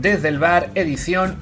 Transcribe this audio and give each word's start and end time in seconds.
Desde 0.00 0.28
el 0.28 0.38
bar, 0.38 0.70
edición 0.76 1.36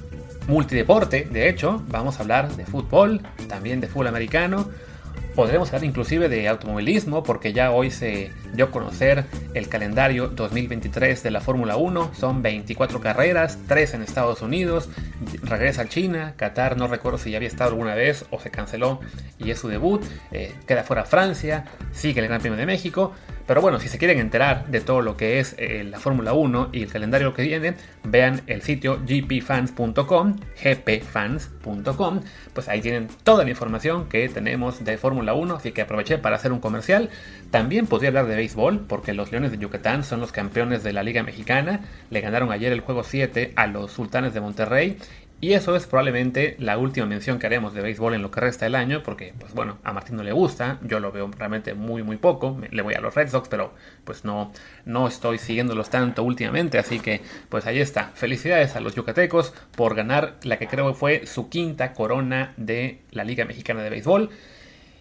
multideporte, 0.49 1.29
de 1.31 1.49
hecho, 1.49 1.81
vamos 1.87 2.19
a 2.19 2.23
hablar 2.23 2.57
de 2.57 2.67
fútbol, 2.67 3.21
también 3.49 3.81
de 3.81 3.87
fútbol 3.87 4.09
americano, 4.09 4.69
podremos 5.37 5.69
hablar 5.69 5.85
inclusive 5.85 6.29
de 6.29 6.49
automovilismo, 6.49 7.23
porque 7.23 7.53
ya 7.53 7.71
hoy 7.71 7.93
se 7.93 8.33
dio 8.55 8.65
a 8.65 8.71
conocer 8.73 9.27
el 9.55 9.69
calendario 9.69 10.27
2023 10.27 11.23
de 11.23 11.31
la 11.31 11.41
Fórmula 11.41 11.77
1, 11.77 12.11
son 12.19 12.43
24 12.43 13.01
carreras, 13.01 13.61
3 13.69 13.95
en 13.95 14.03
Estados 14.03 14.43
Unidos, 14.43 14.89
regresa 15.45 15.83
a 15.83 15.89
China, 15.89 16.35
Qatar 16.37 16.77
no 16.77 16.89
recuerdo 16.89 17.19
si 17.19 17.31
ya 17.31 17.37
había 17.37 17.47
estado 17.47 17.71
alguna 17.71 17.95
vez 17.95 18.25
o 18.33 18.41
se 18.41 18.51
canceló 18.51 18.99
y 19.39 19.53
es 19.53 19.61
su 19.61 19.69
debut, 19.69 20.03
eh, 20.33 20.53
queda 20.67 20.83
fuera 20.83 21.05
Francia, 21.05 21.65
sigue 21.93 22.21
el 22.23 22.27
Gran 22.27 22.41
Premio 22.41 22.59
de 22.59 22.67
México, 22.67 23.13
pero 23.49 23.63
bueno, 23.63 23.81
si 23.81 23.89
se 23.89 23.97
quieren 23.97 24.19
enterar 24.19 24.67
de 24.67 24.83
todo 24.83 25.01
lo 25.01 25.17
que 25.17 25.41
es 25.41 25.55
eh, 25.57 25.83
la 25.83 25.99
Fórmula 25.99 26.35
1 26.35 26.69
y 26.71 26.83
el 26.83 26.93
calendario 26.93 27.33
que 27.33 27.41
viene, 27.41 27.77
vean 28.05 28.43
el 28.47 28.61
sitio 28.61 29.01
gpfans.com, 29.07 30.37
gpfans.com, 30.63 32.21
pues 32.53 32.69
ahí 32.69 32.83
tienen 32.83 33.09
toda 33.25 33.45
la 33.45 33.51
información 33.51 34.07
que 34.11 34.29
tenemos 34.29 34.85
de 34.85 34.99
Fórmula 34.99 35.33
1, 35.33 35.57
así 35.57 35.73
que 35.73 35.81
aproveché 35.81 36.19
para 36.19 36.37
hacer 36.37 36.53
un 36.53 36.61
comercial. 36.61 37.09
También 37.51 37.87
podría 37.87 38.09
hablar 38.09 38.27
de 38.27 38.37
béisbol, 38.37 38.81
porque 38.87 39.15
los 39.15 39.33
Leones 39.33 39.51
de 39.51 39.57
Yucatán 39.57 40.05
son 40.05 40.21
los 40.21 40.31
campeones 40.31 40.85
de 40.85 40.93
la 40.93 41.03
Liga 41.03 41.23
Mexicana, 41.23 41.81
le 42.11 42.21
ganaron 42.21 42.53
ayer 42.53 42.71
el 42.71 42.81
juego 42.81 43.03
7 43.03 43.55
a 43.57 43.67
los 43.67 43.93
Sultanes 43.93 44.35
de 44.35 44.43
Monterrey 44.43 44.99
y 45.41 45.53
eso 45.53 45.77
es 45.77 45.87
probablemente 45.87 46.57
la 46.59 46.79
última 46.79 47.07
mención 47.07 47.39
que 47.39 47.47
haremos 47.47 47.73
de 47.73 47.81
béisbol 47.81 48.15
en 48.15 48.23
lo 48.23 48.31
que 48.31 48.41
resta 48.41 48.65
del 48.65 48.75
año, 48.75 49.03
porque, 49.05 49.35
pues 49.39 49.55
bueno, 49.55 49.79
a 49.85 49.93
Martín 49.93 50.17
no 50.17 50.25
le 50.25 50.33
gusta, 50.33 50.79
yo 50.83 50.99
lo 50.99 51.13
veo 51.13 51.31
realmente 51.37 51.75
muy, 51.75 52.03
muy 52.03 52.17
poco, 52.17 52.61
le 52.71 52.83
voy 52.83 52.95
a 52.95 53.01
los 53.01 53.15
Red 53.15 53.29
Sox, 53.29 53.49
pero 53.49 53.73
pues 54.05 54.25
no, 54.25 54.53
no 54.85 55.07
estoy 55.07 55.39
siguiéndolos 55.39 55.91
tanto 55.91 56.25
últimamente, 56.25 56.79
así 56.79 56.99
que 56.99 57.23
pues 57.49 57.67
ahí 57.67 57.81
está. 57.81 58.11
Felicidades 58.15 58.75
a 58.75 58.81
los 58.81 58.95
yucatecos 58.95 59.55
por 59.77 59.95
ganar 59.95 60.37
la 60.43 60.59
que 60.59 60.67
creo 60.67 60.93
fue 60.95 61.27
su 61.27 61.49
quinta 61.49 61.93
corona 61.95 62.53
de 62.57 63.03
la 63.13 63.23
Liga 63.23 63.45
Mexicana 63.45 63.83
de 63.83 63.91
Béisbol. 63.91 64.31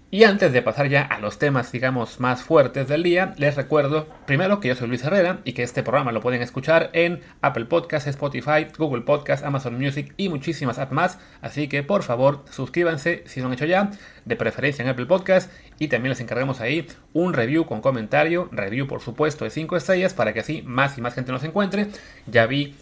Y 0.10 0.24
antes 0.24 0.54
de 0.54 0.62
pasar 0.62 0.88
ya 0.88 1.02
a 1.02 1.20
los 1.20 1.38
temas, 1.38 1.70
digamos, 1.74 2.22
más 2.22 2.42
fuertes 2.42 2.88
del 2.88 3.04
día, 3.04 3.34
les 3.36 3.58
recuerdo 3.58 4.08
primero 4.26 4.62
que 4.62 4.70
yo 4.70 4.76
soy 4.76 4.88
Luis 4.88 5.04
Herrera 5.04 5.42
y 5.44 5.52
que 5.52 5.64
este 5.64 5.84
programa 5.84 6.14
lo 6.14 6.22
pueden 6.22 6.42
escuchar 6.42 6.90
en 6.94 7.20
Apple 7.42 7.66
Podcasts, 7.66 8.08
Spotify, 8.08 8.68
Google 8.78 9.02
Podcasts, 9.02 9.46
Amazon 9.46 9.78
Music 9.78 10.14
y 10.16 10.30
muchísimas 10.30 10.80
apps 10.80 10.94
más. 10.94 11.20
Así 11.42 11.68
que 11.68 11.84
por 11.84 12.04
favor, 12.04 12.46
suscríbanse 12.50 13.24
si 13.26 13.42
no 13.42 13.48
han 13.48 13.54
hecho 13.54 13.66
ya, 13.66 13.92
de 14.24 14.36
preferencia 14.38 14.82
en 14.82 14.88
Apple 14.88 15.08
Podcasts. 15.08 15.54
Y 15.78 15.90
también 15.90 16.12
les 16.12 16.22
encargamos 16.22 16.62
ahí 16.62 16.88
un 17.12 17.34
review 17.34 17.66
con 17.66 17.82
comentario, 17.82 18.48
review 18.54 18.88
por 18.88 19.02
supuesto 19.02 19.44
de 19.44 19.52
5 19.52 19.76
estrellas 19.76 20.14
para 20.14 20.32
que 20.32 20.40
así 20.40 20.62
más 20.62 20.98
y 20.98 21.02
más 21.02 21.16
gente 21.16 21.34
nos 21.34 21.44
encuentre. 21.44 21.88
Ya 22.28 22.46
vi 22.46 22.78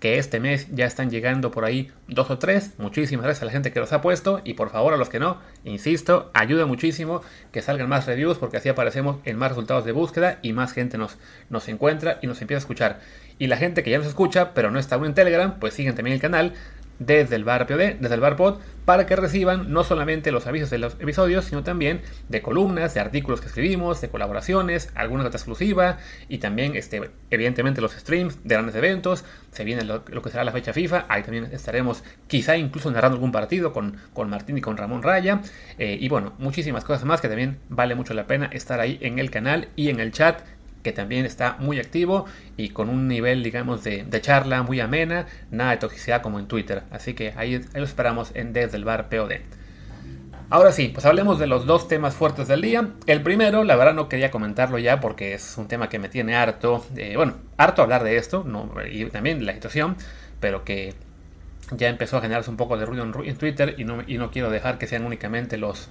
que 0.00 0.18
este 0.18 0.40
mes 0.40 0.68
ya 0.72 0.84
están 0.84 1.10
llegando 1.10 1.50
por 1.50 1.64
ahí 1.64 1.90
dos 2.08 2.30
o 2.30 2.38
tres. 2.38 2.72
Muchísimas 2.78 3.24
gracias 3.24 3.42
a 3.42 3.46
la 3.46 3.52
gente 3.52 3.72
que 3.72 3.80
los 3.80 3.92
ha 3.92 4.02
puesto 4.02 4.40
y 4.44 4.54
por 4.54 4.70
favor 4.70 4.92
a 4.92 4.96
los 4.96 5.08
que 5.08 5.18
no, 5.18 5.38
insisto, 5.64 6.30
ayuda 6.34 6.66
muchísimo 6.66 7.22
que 7.52 7.62
salgan 7.62 7.88
más 7.88 8.06
reviews 8.06 8.38
porque 8.38 8.58
así 8.58 8.68
aparecemos 8.68 9.18
en 9.24 9.38
más 9.38 9.50
resultados 9.50 9.84
de 9.84 9.92
búsqueda 9.92 10.38
y 10.42 10.52
más 10.52 10.72
gente 10.72 10.98
nos, 10.98 11.16
nos 11.48 11.68
encuentra 11.68 12.18
y 12.22 12.26
nos 12.26 12.40
empieza 12.40 12.58
a 12.58 12.64
escuchar. 12.64 13.00
Y 13.38 13.48
la 13.48 13.56
gente 13.56 13.82
que 13.82 13.90
ya 13.90 13.98
nos 13.98 14.06
escucha 14.06 14.52
pero 14.54 14.70
no 14.70 14.78
está 14.78 14.96
aún 14.96 15.06
en 15.06 15.14
Telegram, 15.14 15.58
pues 15.58 15.74
siguen 15.74 15.94
también 15.94 16.14
el 16.14 16.20
canal 16.20 16.54
desde 16.98 17.36
el 17.36 17.44
bar 17.44 17.66
POD, 17.66 17.96
desde 18.00 18.14
el 18.14 18.20
bar 18.20 18.36
pod, 18.36 18.58
para 18.84 19.04
que 19.06 19.16
reciban 19.16 19.72
no 19.72 19.84
solamente 19.84 20.30
los 20.30 20.46
avisos 20.46 20.70
de 20.70 20.78
los 20.78 20.94
episodios, 20.94 21.44
sino 21.44 21.64
también 21.64 22.02
de 22.28 22.40
columnas, 22.40 22.94
de 22.94 23.00
artículos 23.00 23.40
que 23.40 23.48
escribimos, 23.48 24.00
de 24.00 24.08
colaboraciones, 24.08 24.90
alguna 24.94 25.24
nota 25.24 25.36
exclusiva 25.36 25.98
y 26.28 26.38
también, 26.38 26.76
este, 26.76 27.10
evidentemente, 27.30 27.80
los 27.80 27.92
streams 27.92 28.38
de 28.44 28.54
grandes 28.54 28.74
eventos. 28.76 29.24
Se 29.50 29.64
viene 29.64 29.84
lo, 29.84 30.04
que 30.04 30.30
será 30.30 30.44
la 30.44 30.52
fecha 30.52 30.72
FIFA, 30.72 31.06
ahí 31.08 31.22
también 31.22 31.48
estaremos 31.52 32.04
quizá 32.28 32.56
incluso 32.56 32.90
narrando 32.90 33.16
algún 33.16 33.32
partido 33.32 33.72
con, 33.72 33.96
con 34.12 34.30
Martín 34.30 34.56
y 34.58 34.60
con 34.60 34.76
Ramón 34.76 35.02
Raya. 35.02 35.40
Eh, 35.78 35.96
y 36.00 36.08
bueno, 36.08 36.34
muchísimas 36.38 36.84
cosas 36.84 37.04
más 37.04 37.20
que 37.20 37.28
también 37.28 37.58
vale 37.68 37.94
mucho 37.94 38.14
la 38.14 38.26
pena 38.26 38.46
estar 38.52 38.80
ahí 38.80 38.98
en 39.00 39.18
el 39.18 39.30
canal 39.30 39.68
y 39.74 39.88
en 39.88 39.98
el 39.98 40.12
chat 40.12 40.42
que 40.86 40.92
también 40.92 41.26
está 41.26 41.56
muy 41.58 41.80
activo 41.80 42.26
y 42.56 42.68
con 42.68 42.88
un 42.88 43.08
nivel, 43.08 43.42
digamos, 43.42 43.82
de, 43.82 44.06
charla 44.20 44.62
muy 44.62 44.78
amena, 44.78 45.26
nada 45.50 45.72
de 45.72 45.78
toxicidad 45.78 46.22
como 46.22 46.38
en 46.38 46.46
Twitter. 46.46 46.84
Así 46.92 47.12
que 47.14 47.34
ahí, 47.36 47.60
lo 47.74 47.82
esperamos 47.82 48.30
en 48.34 48.52
Desde 48.52 48.76
el 48.76 48.84
Bar 48.84 49.08
POD. 49.08 49.32
Ahora 50.48 50.70
sí, 50.70 50.92
pues 50.94 51.04
hablemos 51.04 51.40
de 51.40 51.48
los 51.48 51.66
dos 51.66 51.88
temas 51.88 52.14
fuertes 52.14 52.46
del 52.46 52.62
día. 52.62 52.90
El 53.08 53.20
primero, 53.22 53.64
la 53.64 53.74
verdad 53.74 53.94
no 53.94 54.08
quería 54.08 54.30
comentarlo 54.30 54.78
ya 54.78 55.00
porque 55.00 55.34
es 55.34 55.58
un 55.58 55.66
tema 55.66 55.88
que 55.88 55.98
me 55.98 56.08
tiene 56.08 56.36
harto, 56.36 56.86
bueno, 57.16 57.34
harto 57.56 57.82
hablar 57.82 58.04
de 58.04 58.16
esto, 58.16 58.46
y 58.88 59.06
también 59.06 59.44
la 59.44 59.54
situación, 59.54 59.96
pero 60.38 60.62
que 60.62 60.94
ya 61.72 61.88
empezó 61.88 62.18
a 62.18 62.20
generarse 62.20 62.48
un 62.48 62.56
poco 62.56 62.78
de 62.78 62.86
ruido 62.86 63.02
en, 63.24 63.36
Twitter 63.36 63.74
y 63.76 63.82
no, 63.82 64.04
y 64.06 64.18
no 64.18 64.30
quiero 64.30 64.50
dejar 64.50 64.78
que 64.78 64.86
sean 64.86 65.04
únicamente 65.04 65.56
los, 65.56 65.88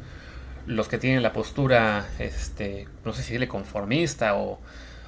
los 0.66 0.88
que 0.88 0.98
tienen 0.98 1.24
la 1.24 1.34
postura, 1.34 2.08
este, 2.20 2.88
no 3.04 3.14
sé 3.14 3.22
si 3.22 3.30
decirle 3.30 3.48
conformista 3.48 4.36
o, 4.36 4.60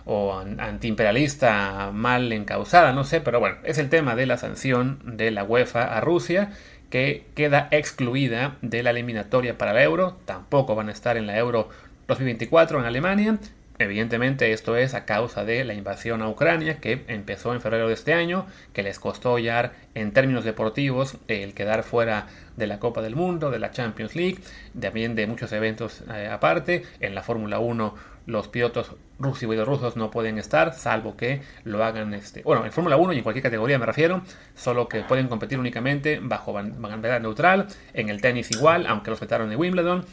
o 0.06 0.40
antiimperialista 0.40 1.92
mal 1.94 2.32
encausada, 2.32 2.94
no 2.94 3.04
sé, 3.04 3.22
pero 3.22 3.40
bueno, 3.40 3.58
es 3.64 3.78
el 3.78 3.90
tema 3.90 4.16
de 4.16 4.26
la 4.26 4.38
sanción 4.38 5.00
de 5.04 5.32
la 5.32 5.44
UEFA 5.44 5.98
a 5.98 6.02
Rusia 6.02 6.52
que 6.90 7.26
queda 7.36 7.68
excluida 7.72 8.56
de 8.62 8.84
la 8.84 8.92
eliminatoria 8.92 9.58
para 9.58 9.72
el 9.72 9.78
euro, 9.80 10.18
tampoco 10.26 10.76
van 10.76 10.90
a 10.90 10.94
estar 10.94 11.18
en 11.18 11.28
la 11.28 11.38
euro 11.38 11.70
2024 12.08 12.80
en 12.80 12.86
Alemania, 12.86 13.38
Evidentemente 13.80 14.52
esto 14.54 14.76
es 14.76 14.96
a 14.96 15.06
causa 15.06 15.46
de 15.46 15.64
la 15.64 15.76
invasión 15.76 16.22
a 16.24 16.30
Ucrania 16.30 16.80
que 16.80 17.06
empezó 17.08 17.54
en 17.54 17.62
febrero 17.62 17.88
de 17.88 17.94
este 17.94 18.14
año, 18.14 18.48
que 18.74 18.82
les 18.82 19.00
costó 19.00 19.38
ya 19.38 19.74
en 19.94 20.14
términos 20.14 20.44
deportivos 20.44 21.18
el 21.28 21.54
quedar 21.54 21.84
fuera 21.84 22.28
de 22.56 22.66
la 22.66 22.80
Copa 22.80 23.02
del 23.02 23.16
Mundo, 23.16 23.52
de 23.52 23.60
la 23.60 23.70
Champions 23.70 24.16
League, 24.16 24.40
también 24.80 25.14
de 25.14 25.28
muchos 25.28 25.52
eventos 25.52 26.04
eh, 26.12 26.28
aparte. 26.32 26.84
En 27.00 27.14
la 27.14 27.22
Fórmula 27.22 27.60
1 27.60 28.18
los 28.28 28.50
pilotos 28.50 28.96
rusos 29.20 29.44
y 29.44 29.46
bielorrusos 29.46 29.96
no 29.96 30.12
pueden 30.12 30.38
estar, 30.38 30.74
salvo 30.74 31.16
que 31.16 31.42
lo 31.64 31.84
hagan, 31.84 32.14
este, 32.14 32.44
bueno, 32.44 32.66
en 32.66 32.74
Fórmula 32.74 32.98
1 32.98 33.14
y 33.14 33.18
en 33.18 33.24
cualquier 33.24 33.44
categoría 33.44 33.80
me 33.80 33.86
refiero, 33.86 34.22
solo 34.54 34.90
que 34.90 35.02
pueden 35.02 35.30
competir 35.30 35.58
únicamente 35.58 36.20
bajo 36.22 36.52
bandera 36.52 37.20
neutral, 37.20 37.68
en 37.94 38.10
el 38.10 38.20
tenis 38.20 38.52
igual, 38.52 38.86
aunque 38.86 39.12
los 39.12 39.20
vetaron 39.22 39.52
en 39.52 39.58
Wimbledon, 39.58 40.06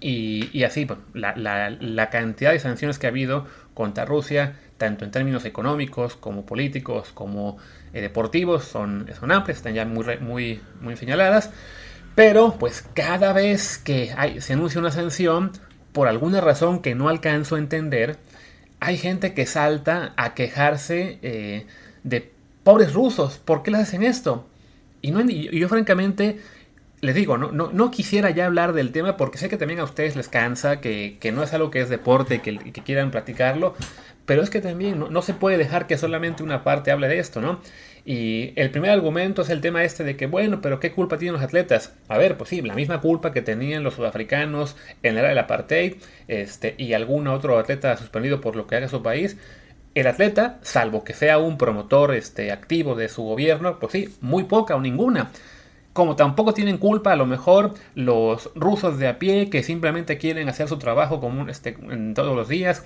y, 0.00 0.62
así, 0.64 0.86
pues, 0.86 0.98
la, 1.14 2.08
cantidad 2.10 2.52
de 2.52 2.58
sanciones 2.58 2.98
que 2.98 3.06
ha 3.06 3.10
habido 3.10 3.46
contra 3.74 4.04
Rusia, 4.04 4.56
tanto 4.78 5.04
en 5.04 5.10
términos 5.10 5.44
económicos 5.44 6.16
como 6.16 6.44
políticos, 6.46 7.10
como 7.12 7.58
eh, 7.92 8.00
deportivos, 8.00 8.64
son, 8.64 9.10
son 9.18 9.32
amplias, 9.32 9.58
están 9.58 9.74
ya 9.74 9.84
muy, 9.84 10.04
muy, 10.18 10.60
muy 10.80 10.96
señaladas. 10.96 11.50
Pero, 12.14 12.56
pues 12.58 12.84
cada 12.94 13.32
vez 13.32 13.78
que 13.78 14.14
se 14.38 14.52
anuncia 14.52 14.80
una 14.80 14.90
sanción, 14.90 15.52
por 15.92 16.08
alguna 16.08 16.40
razón 16.40 16.80
que 16.80 16.94
no 16.94 17.08
alcanzo 17.08 17.56
a 17.56 17.58
entender, 17.58 18.18
hay 18.80 18.98
gente 18.98 19.34
que 19.34 19.46
salta 19.46 20.12
a 20.16 20.34
quejarse 20.34 21.18
eh, 21.22 21.66
de 22.02 22.32
pobres 22.62 22.92
rusos, 22.92 23.38
¿por 23.38 23.62
qué 23.62 23.70
les 23.70 23.80
hacen 23.80 24.02
esto? 24.02 24.48
Y, 25.02 25.10
no, 25.10 25.20
y 25.20 25.58
yo 25.58 25.68
francamente 25.68 26.40
les 27.04 27.14
digo, 27.14 27.36
no, 27.36 27.52
no, 27.52 27.90
quisiera 27.90 28.30
ya 28.30 28.46
hablar 28.46 28.72
del 28.72 28.90
tema 28.90 29.16
porque 29.16 29.38
sé 29.38 29.48
que 29.48 29.56
también 29.56 29.80
a 29.80 29.84
ustedes 29.84 30.16
les 30.16 30.28
cansa, 30.28 30.80
que, 30.80 31.18
no 31.34 31.42
es 31.42 31.52
algo 31.52 31.70
que 31.70 31.80
es 31.80 31.88
deporte, 31.88 32.40
que, 32.40 32.58
que 32.58 32.82
quieran 32.82 33.10
platicarlo, 33.10 33.74
pero 34.26 34.42
es 34.42 34.50
que 34.50 34.60
también 34.60 34.98
no, 34.98 35.10
no, 35.10 35.20
se 35.22 35.34
puede 35.34 35.58
dejar 35.58 35.86
que 35.86 35.98
solamente 35.98 36.42
una 36.42 36.64
parte 36.64 36.90
hable 36.90 37.08
de 37.08 37.18
esto, 37.18 37.40
¿no? 37.40 37.60
Y 38.06 38.52
el 38.56 38.70
primer 38.70 38.90
argumento 38.90 39.42
es 39.42 39.50
el 39.50 39.60
tema 39.60 39.84
este 39.84 40.04
de 40.04 40.16
que, 40.16 40.26
bueno, 40.26 40.60
pero 40.60 40.80
¿qué 40.80 40.92
culpa 40.92 41.18
tienen 41.18 41.34
los 41.34 41.42
atletas? 41.42 41.94
A 42.08 42.18
ver, 42.18 42.36
pues 42.36 42.50
sí, 42.50 42.60
la 42.60 42.74
misma 42.74 43.00
culpa 43.00 43.32
que 43.32 43.42
tenían 43.42 43.82
los 43.82 43.94
sudafricanos 43.94 44.76
en 45.02 45.14
la 45.14 45.20
era 45.20 45.28
del 45.30 45.38
apartheid 45.38 45.96
este, 46.28 46.74
y 46.76 46.92
algún 46.92 47.28
otro 47.28 47.58
atleta 47.58 47.96
suspendido 47.96 48.40
por 48.40 48.56
lo 48.56 48.66
que 48.66 48.76
haga 48.76 48.88
su 48.88 49.02
país. 49.02 49.38
El 49.94 50.06
atleta, 50.06 50.58
salvo 50.62 51.04
que 51.04 51.14
sea 51.14 51.38
un 51.38 51.56
promotor 51.56 52.14
este, 52.14 52.50
activo 52.50 52.94
de 52.94 53.08
su 53.08 53.22
gobierno, 53.22 53.78
pues 53.78 53.92
sí, 53.92 54.14
muy 54.20 54.44
poca 54.44 54.74
o 54.74 54.80
ninguna. 54.80 55.30
Como 55.94 56.16
tampoco 56.16 56.52
tienen 56.52 56.76
culpa 56.76 57.12
a 57.12 57.16
lo 57.16 57.24
mejor 57.24 57.72
los 57.94 58.50
rusos 58.56 58.98
de 58.98 59.06
a 59.06 59.18
pie 59.18 59.48
que 59.48 59.62
simplemente 59.62 60.18
quieren 60.18 60.48
hacer 60.48 60.68
su 60.68 60.76
trabajo 60.78 61.20
común 61.20 61.48
este, 61.48 61.76
en 61.88 62.14
todos 62.14 62.36
los 62.36 62.48
días, 62.48 62.84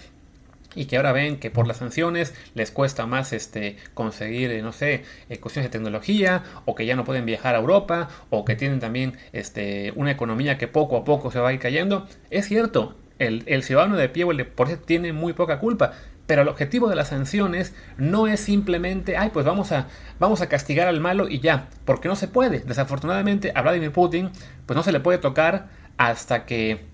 y 0.74 0.84
que 0.84 0.98
ahora 0.98 1.12
ven 1.12 1.40
que 1.40 1.50
por 1.50 1.66
las 1.66 1.78
sanciones 1.78 2.34
les 2.54 2.70
cuesta 2.70 3.06
más 3.06 3.32
este, 3.32 3.76
conseguir, 3.94 4.50
eh, 4.50 4.60
no 4.60 4.72
sé, 4.72 5.04
eh, 5.30 5.38
cuestiones 5.38 5.70
de 5.70 5.78
tecnología, 5.78 6.44
o 6.66 6.74
que 6.74 6.84
ya 6.84 6.96
no 6.96 7.04
pueden 7.04 7.24
viajar 7.24 7.54
a 7.54 7.58
Europa, 7.58 8.10
o 8.28 8.44
que 8.44 8.54
tienen 8.56 8.78
también 8.78 9.14
este, 9.32 9.92
una 9.96 10.10
economía 10.10 10.58
que 10.58 10.68
poco 10.68 10.98
a 10.98 11.04
poco 11.04 11.30
se 11.30 11.40
va 11.40 11.48
a 11.48 11.52
ir 11.54 11.60
cayendo. 11.60 12.06
Es 12.30 12.46
cierto, 12.46 12.94
el, 13.18 13.42
el 13.46 13.62
ciudadano 13.62 13.96
de 13.96 14.10
pie 14.10 14.24
o 14.24 14.32
el 14.32 14.36
deporte 14.36 14.76
tiene 14.76 15.14
muy 15.14 15.32
poca 15.32 15.58
culpa, 15.58 15.94
pero 16.28 16.42
el 16.42 16.48
objetivo 16.48 16.90
de 16.90 16.94
las 16.94 17.08
sanciones 17.08 17.74
no 17.96 18.26
es 18.26 18.38
simplemente, 18.38 19.16
ay, 19.16 19.30
pues 19.32 19.46
vamos 19.46 19.72
a, 19.72 19.88
vamos 20.20 20.42
a 20.42 20.48
castigar 20.48 20.86
al 20.86 21.00
malo 21.00 21.26
y 21.26 21.40
ya, 21.40 21.68
porque 21.86 22.06
no 22.06 22.16
se 22.16 22.28
puede. 22.28 22.60
Desafortunadamente 22.60 23.50
a 23.54 23.62
Vladimir 23.62 23.92
Putin, 23.92 24.30
pues 24.66 24.76
no 24.76 24.82
se 24.82 24.92
le 24.92 25.00
puede 25.00 25.16
tocar 25.16 25.68
hasta 25.96 26.44
que 26.44 26.84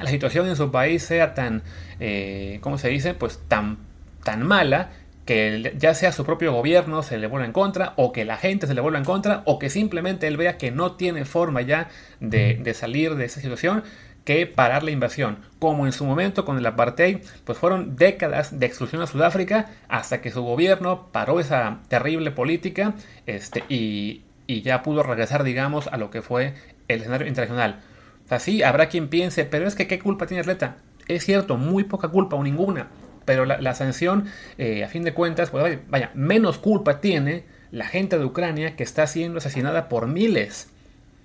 la 0.00 0.10
situación 0.10 0.48
en 0.48 0.56
su 0.56 0.72
país 0.72 1.04
sea 1.04 1.34
tan, 1.34 1.62
eh, 2.00 2.58
¿cómo 2.62 2.76
se 2.76 2.88
dice? 2.88 3.14
Pues 3.14 3.38
tan, 3.46 3.78
tan 4.24 4.42
mala 4.42 4.90
que 5.24 5.72
ya 5.78 5.94
sea 5.94 6.10
su 6.10 6.24
propio 6.24 6.52
gobierno 6.52 7.04
se 7.04 7.16
le 7.16 7.28
vuelva 7.28 7.46
en 7.46 7.52
contra, 7.52 7.94
o 7.96 8.10
que 8.10 8.24
la 8.24 8.38
gente 8.38 8.66
se 8.66 8.74
le 8.74 8.80
vuelva 8.80 8.98
en 8.98 9.04
contra, 9.04 9.42
o 9.46 9.60
que 9.60 9.70
simplemente 9.70 10.26
él 10.26 10.36
vea 10.36 10.58
que 10.58 10.72
no 10.72 10.96
tiene 10.96 11.24
forma 11.24 11.62
ya 11.62 11.90
de, 12.18 12.58
de 12.60 12.74
salir 12.74 13.14
de 13.14 13.26
esa 13.26 13.40
situación, 13.40 13.84
que 14.24 14.46
parar 14.46 14.82
la 14.82 14.90
invasión. 14.90 15.38
Como 15.58 15.86
en 15.86 15.92
su 15.92 16.04
momento 16.04 16.44
con 16.44 16.58
el 16.58 16.66
apartheid, 16.66 17.18
pues 17.44 17.58
fueron 17.58 17.96
décadas 17.96 18.58
de 18.58 18.66
exclusión 18.66 19.02
a 19.02 19.06
Sudáfrica 19.06 19.70
hasta 19.88 20.20
que 20.20 20.30
su 20.30 20.42
gobierno 20.42 21.08
paró 21.12 21.40
esa 21.40 21.80
terrible 21.88 22.30
política 22.30 22.94
este, 23.26 23.64
y, 23.68 24.22
y 24.46 24.62
ya 24.62 24.82
pudo 24.82 25.02
regresar, 25.02 25.44
digamos, 25.44 25.86
a 25.88 25.96
lo 25.96 26.10
que 26.10 26.22
fue 26.22 26.54
el 26.88 27.00
escenario 27.00 27.26
internacional. 27.26 27.80
O 28.24 28.28
sea, 28.28 28.38
sí, 28.38 28.62
habrá 28.62 28.88
quien 28.88 29.08
piense, 29.08 29.44
pero 29.44 29.66
es 29.66 29.74
que 29.74 29.86
¿qué 29.86 29.98
culpa 29.98 30.26
tiene 30.26 30.40
atleta? 30.40 30.76
Es 31.08 31.24
cierto, 31.24 31.56
muy 31.56 31.84
poca 31.84 32.08
culpa 32.08 32.36
o 32.36 32.42
ninguna. 32.42 32.88
Pero 33.24 33.46
la, 33.46 33.74
sanción, 33.74 34.26
eh, 34.58 34.84
a 34.84 34.88
fin 34.88 35.02
de 35.02 35.14
cuentas, 35.14 35.50
pues 35.50 35.78
vaya, 35.88 36.10
menos 36.14 36.58
culpa 36.58 37.00
tiene 37.00 37.44
la 37.70 37.86
gente 37.86 38.18
de 38.18 38.24
Ucrania 38.24 38.76
que 38.76 38.82
está 38.82 39.06
siendo 39.06 39.38
asesinada 39.38 39.88
por 39.88 40.08
miles. 40.08 40.68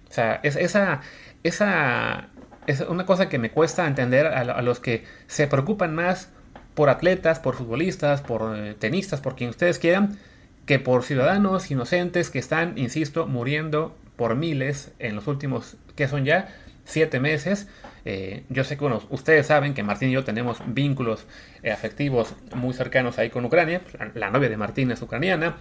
O 0.09 0.13
sea, 0.13 0.39
es, 0.43 0.55
esa, 0.55 1.01
esa 1.43 2.29
es 2.69 2.81
una 2.81 3.05
cosa 3.07 3.29
que 3.29 3.39
me 3.39 3.49
cuesta 3.49 3.87
entender 3.87 4.27
a, 4.27 4.61
los 4.61 4.79
que 4.79 5.03
se 5.25 5.47
preocupan 5.47 5.95
más 5.95 6.29
por 6.75 6.89
atletas, 6.89 7.39
por 7.39 7.55
futbolistas, 7.55 8.21
por 8.21 8.55
eh, 8.55 8.75
tenistas, 8.77 9.21
por 9.21 9.35
quien 9.35 9.49
ustedes 9.49 9.79
quieran, 9.79 10.19
que 10.67 10.77
por 10.77 11.03
ciudadanos 11.03 11.71
inocentes 11.71 12.29
que 12.29 12.37
están, 12.37 12.77
insisto, 12.77 13.25
muriendo 13.25 13.97
por 14.15 14.35
miles 14.35 14.91
en 14.99 15.15
los 15.15 15.25
últimos, 15.25 15.77
que 15.95 16.07
son 16.07 16.25
ya 16.25 16.55
siete 16.85 17.19
meses. 17.19 17.67
Eh, 18.05 18.43
yo 18.49 18.63
sé 18.63 18.77
que 18.77 18.85
ustedes 19.09 19.47
saben 19.47 19.73
que 19.73 19.81
Martín 19.81 20.09
y 20.09 20.13
yo 20.13 20.23
tenemos 20.23 20.61
vínculos 20.67 21.25
eh, 21.63 21.71
afectivos 21.71 22.35
muy 22.55 22.75
cercanos 22.75 23.17
ahí 23.17 23.31
con 23.31 23.45
Ucrania. 23.45 23.81
La, 24.13 24.29
novia 24.29 24.47
de 24.47 24.57
Martín 24.57 24.91
es 24.91 25.01
ucraniana, 25.01 25.57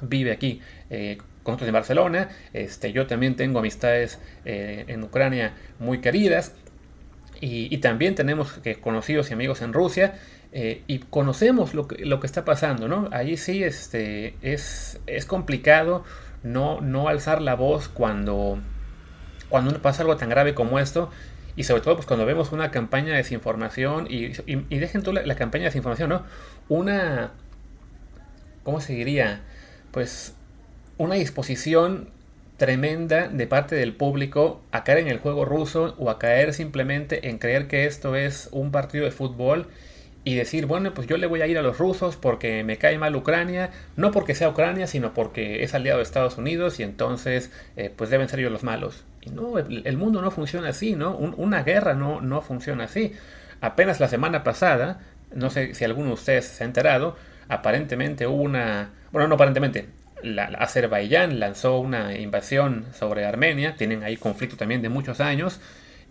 vive 0.00 0.30
aquí 0.30 0.60
con 1.46 1.52
nosotros 1.52 1.68
en 1.68 1.74
Barcelona. 1.74 2.28
Este, 2.52 2.92
yo 2.92 3.06
también 3.06 3.36
tengo 3.36 3.60
amistades 3.60 4.18
en 4.44 5.02
Ucrania 5.02 5.54
muy 5.78 6.00
queridas. 6.00 6.52
Y, 7.40 7.76
también 7.78 8.14
tenemos 8.14 8.60
conocidos 8.80 9.30
y 9.30 9.34
amigos 9.34 9.62
en 9.62 9.72
Rusia. 9.72 10.14
y 10.52 10.98
conocemos 11.10 11.74
lo 11.74 11.88
que, 11.88 12.26
está 12.26 12.44
pasando, 12.44 12.88
¿no? 12.88 13.08
Allí 13.12 13.36
sí 13.36 13.62
este, 13.62 14.34
es, 14.42 15.00
es 15.06 15.26
complicado 15.26 16.04
no, 16.42 16.80
no 16.80 17.08
alzar 17.08 17.42
la 17.42 17.54
voz 17.54 17.88
cuando 17.88 18.58
cuando 19.48 19.80
pasa 19.80 20.02
algo 20.02 20.16
tan 20.16 20.28
grave 20.28 20.54
como 20.54 20.78
esto, 20.78 21.10
y 21.54 21.64
sobre 21.64 21.82
todo 21.82 21.96
pues 21.96 22.06
cuando 22.06 22.26
vemos 22.26 22.52
una 22.52 22.70
campaña 22.70 23.12
de 23.12 23.18
desinformación, 23.18 24.06
y, 24.10 24.32
y, 24.46 24.78
dejen 24.78 25.02
tú 25.02 25.12
la, 25.12 25.34
campaña 25.36 25.62
de 25.62 25.68
desinformación, 25.68 26.10
¿no? 26.10 26.24
Una, 26.68 27.32
¿cómo 28.62 28.80
se 28.80 28.92
diría? 28.94 29.42
Pues 29.92 30.34
una 30.98 31.16
disposición 31.16 32.08
tremenda 32.56 33.28
de 33.28 33.46
parte 33.46 33.74
del 33.74 33.94
público 33.94 34.62
a 34.72 34.82
caer 34.84 34.98
en 34.98 35.08
el 35.08 35.18
juego 35.18 35.44
ruso 35.44 35.94
o 35.98 36.10
a 36.10 36.18
caer 36.18 36.54
simplemente 36.54 37.28
en 37.28 37.38
creer 37.38 37.68
que 37.68 37.84
esto 37.84 38.16
es 38.16 38.48
un 38.52 38.70
partido 38.70 39.04
de 39.04 39.10
fútbol 39.10 39.66
y 40.24 40.34
decir, 40.34 40.66
bueno, 40.66 40.92
pues 40.92 41.06
yo 41.06 41.18
le 41.18 41.28
voy 41.28 41.42
a 41.42 41.46
ir 41.46 41.56
a 41.56 41.62
los 41.62 41.78
rusos 41.78 42.16
porque 42.16 42.64
me 42.64 42.78
cae 42.78 42.98
mal 42.98 43.14
Ucrania, 43.14 43.70
no 43.94 44.10
porque 44.10 44.34
sea 44.34 44.48
Ucrania, 44.48 44.88
sino 44.88 45.14
porque 45.14 45.62
es 45.62 45.72
aliado 45.74 45.98
de 45.98 46.02
Estados 46.02 46.36
Unidos 46.36 46.80
y 46.80 46.82
entonces 46.82 47.52
eh, 47.76 47.92
pues 47.94 48.10
deben 48.10 48.28
ser 48.28 48.40
ellos 48.40 48.50
los 48.50 48.64
malos. 48.64 49.04
Y 49.20 49.30
no, 49.30 49.58
el, 49.58 49.96
mundo 49.96 50.22
no 50.22 50.30
funciona 50.32 50.70
así, 50.70 50.96
¿no? 50.96 51.16
una 51.16 51.62
guerra 51.62 51.94
no, 51.94 52.20
no 52.20 52.42
funciona 52.42 52.84
así. 52.84 53.12
Apenas 53.60 54.00
la 54.00 54.08
semana 54.08 54.42
pasada, 54.42 55.00
no 55.32 55.48
sé 55.50 55.74
si 55.74 55.84
alguno 55.84 56.08
de 56.08 56.14
ustedes 56.14 56.46
se 56.46 56.64
ha 56.64 56.66
enterado, 56.66 57.16
aparentemente 57.48 58.26
hubo 58.26 58.42
una, 58.42 58.90
bueno, 59.12 59.28
no 59.28 59.36
aparentemente, 59.36 59.86
la, 60.22 60.44
Azerbaiyán 60.44 61.40
lanzó 61.40 61.78
una 61.78 62.16
invasión 62.18 62.86
sobre 62.92 63.24
Armenia, 63.24 63.76
tienen 63.76 64.02
ahí 64.02 64.16
conflicto 64.16 64.56
también 64.56 64.82
de 64.82 64.88
muchos 64.88 65.20
años, 65.20 65.60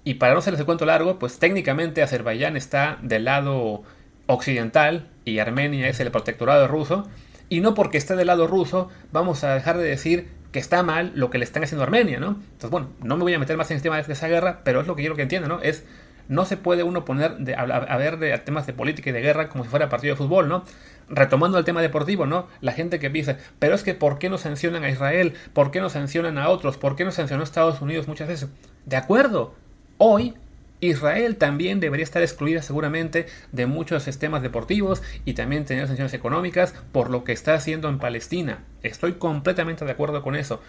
y 0.03 0.15
para 0.15 0.33
no 0.33 0.39
hacerles 0.39 0.59
el 0.59 0.65
cuento 0.65 0.85
largo, 0.85 1.17
pues 1.17 1.39
técnicamente 1.39 2.03
Azerbaiyán 2.03 2.55
está 2.55 2.99
del 3.01 3.25
lado 3.25 3.83
occidental 4.27 5.07
y 5.25 5.39
Armenia 5.39 5.87
es 5.87 5.99
el 5.99 6.11
protectorado 6.11 6.67
ruso. 6.67 7.07
Y 7.49 7.59
no 7.59 7.73
porque 7.73 7.97
esté 7.97 8.15
del 8.15 8.27
lado 8.27 8.47
ruso 8.47 8.89
vamos 9.11 9.43
a 9.43 9.53
dejar 9.55 9.77
de 9.77 9.83
decir 9.83 10.27
que 10.51 10.59
está 10.59 10.83
mal 10.83 11.11
lo 11.15 11.29
que 11.29 11.37
le 11.37 11.43
están 11.43 11.63
haciendo 11.63 11.83
Armenia, 11.83 12.19
¿no? 12.19 12.39
Entonces, 12.39 12.69
bueno, 12.69 12.89
no 13.03 13.17
me 13.17 13.23
voy 13.23 13.33
a 13.33 13.39
meter 13.39 13.57
más 13.57 13.69
en 13.71 13.77
el 13.77 13.83
tema 13.83 14.01
de 14.01 14.13
esa 14.13 14.27
guerra, 14.27 14.61
pero 14.63 14.81
es 14.81 14.87
lo 14.87 14.95
que 14.95 15.01
quiero 15.01 15.15
que 15.15 15.23
entiendan, 15.23 15.49
¿no? 15.49 15.61
Es, 15.61 15.83
no 16.27 16.45
se 16.45 16.57
puede 16.57 16.83
uno 16.83 17.05
poner 17.05 17.37
de, 17.37 17.55
a, 17.55 17.97
ver 17.97 18.17
de 18.17 18.37
temas 18.39 18.67
de 18.67 18.73
política 18.73 19.09
y 19.09 19.13
de 19.13 19.21
guerra 19.21 19.49
como 19.49 19.63
si 19.63 19.69
fuera 19.69 19.89
partido 19.89 20.13
de 20.13 20.17
fútbol, 20.17 20.47
¿no? 20.47 20.63
Retomando 21.09 21.57
el 21.57 21.65
tema 21.65 21.81
deportivo, 21.81 22.25
¿no? 22.25 22.47
La 22.61 22.71
gente 22.71 22.99
que 22.99 23.09
piensa, 23.09 23.37
pero 23.59 23.75
es 23.75 23.83
que 23.83 23.93
¿por 23.93 24.17
qué 24.17 24.29
no 24.29 24.37
sancionan 24.37 24.83
a 24.83 24.89
Israel? 24.89 25.33
¿Por 25.53 25.71
qué 25.71 25.81
no 25.81 25.89
sancionan 25.89 26.37
a 26.37 26.49
otros? 26.49 26.77
¿Por 26.77 26.95
qué 26.95 27.05
no 27.05 27.11
sancionó 27.11 27.41
a 27.41 27.45
Estados 27.45 27.81
Unidos 27.81 28.07
muchas 28.07 28.27
veces? 28.27 28.49
De 28.85 28.97
acuerdo, 28.97 29.55
hoy 29.97 30.33
Israel 30.81 31.37
también 31.37 31.79
debería 31.79 32.03
estar 32.03 32.21
excluida 32.21 32.61
seguramente 32.61 33.27
de 33.51 33.65
muchos 33.65 34.03
sistemas 34.03 34.41
deportivos 34.41 35.01
y 35.23 35.33
también 35.33 35.65
tener 35.65 35.87
sanciones 35.87 36.13
económicas 36.13 36.73
por 36.91 37.09
lo 37.09 37.23
que 37.23 37.31
está 37.31 37.53
haciendo 37.53 37.89
en 37.89 37.99
Palestina. 37.99 38.63
Estoy 38.83 39.13
completamente 39.13 39.85
de 39.85 39.91
acuerdo 39.91 40.21
con 40.21 40.35
eso. 40.35 40.61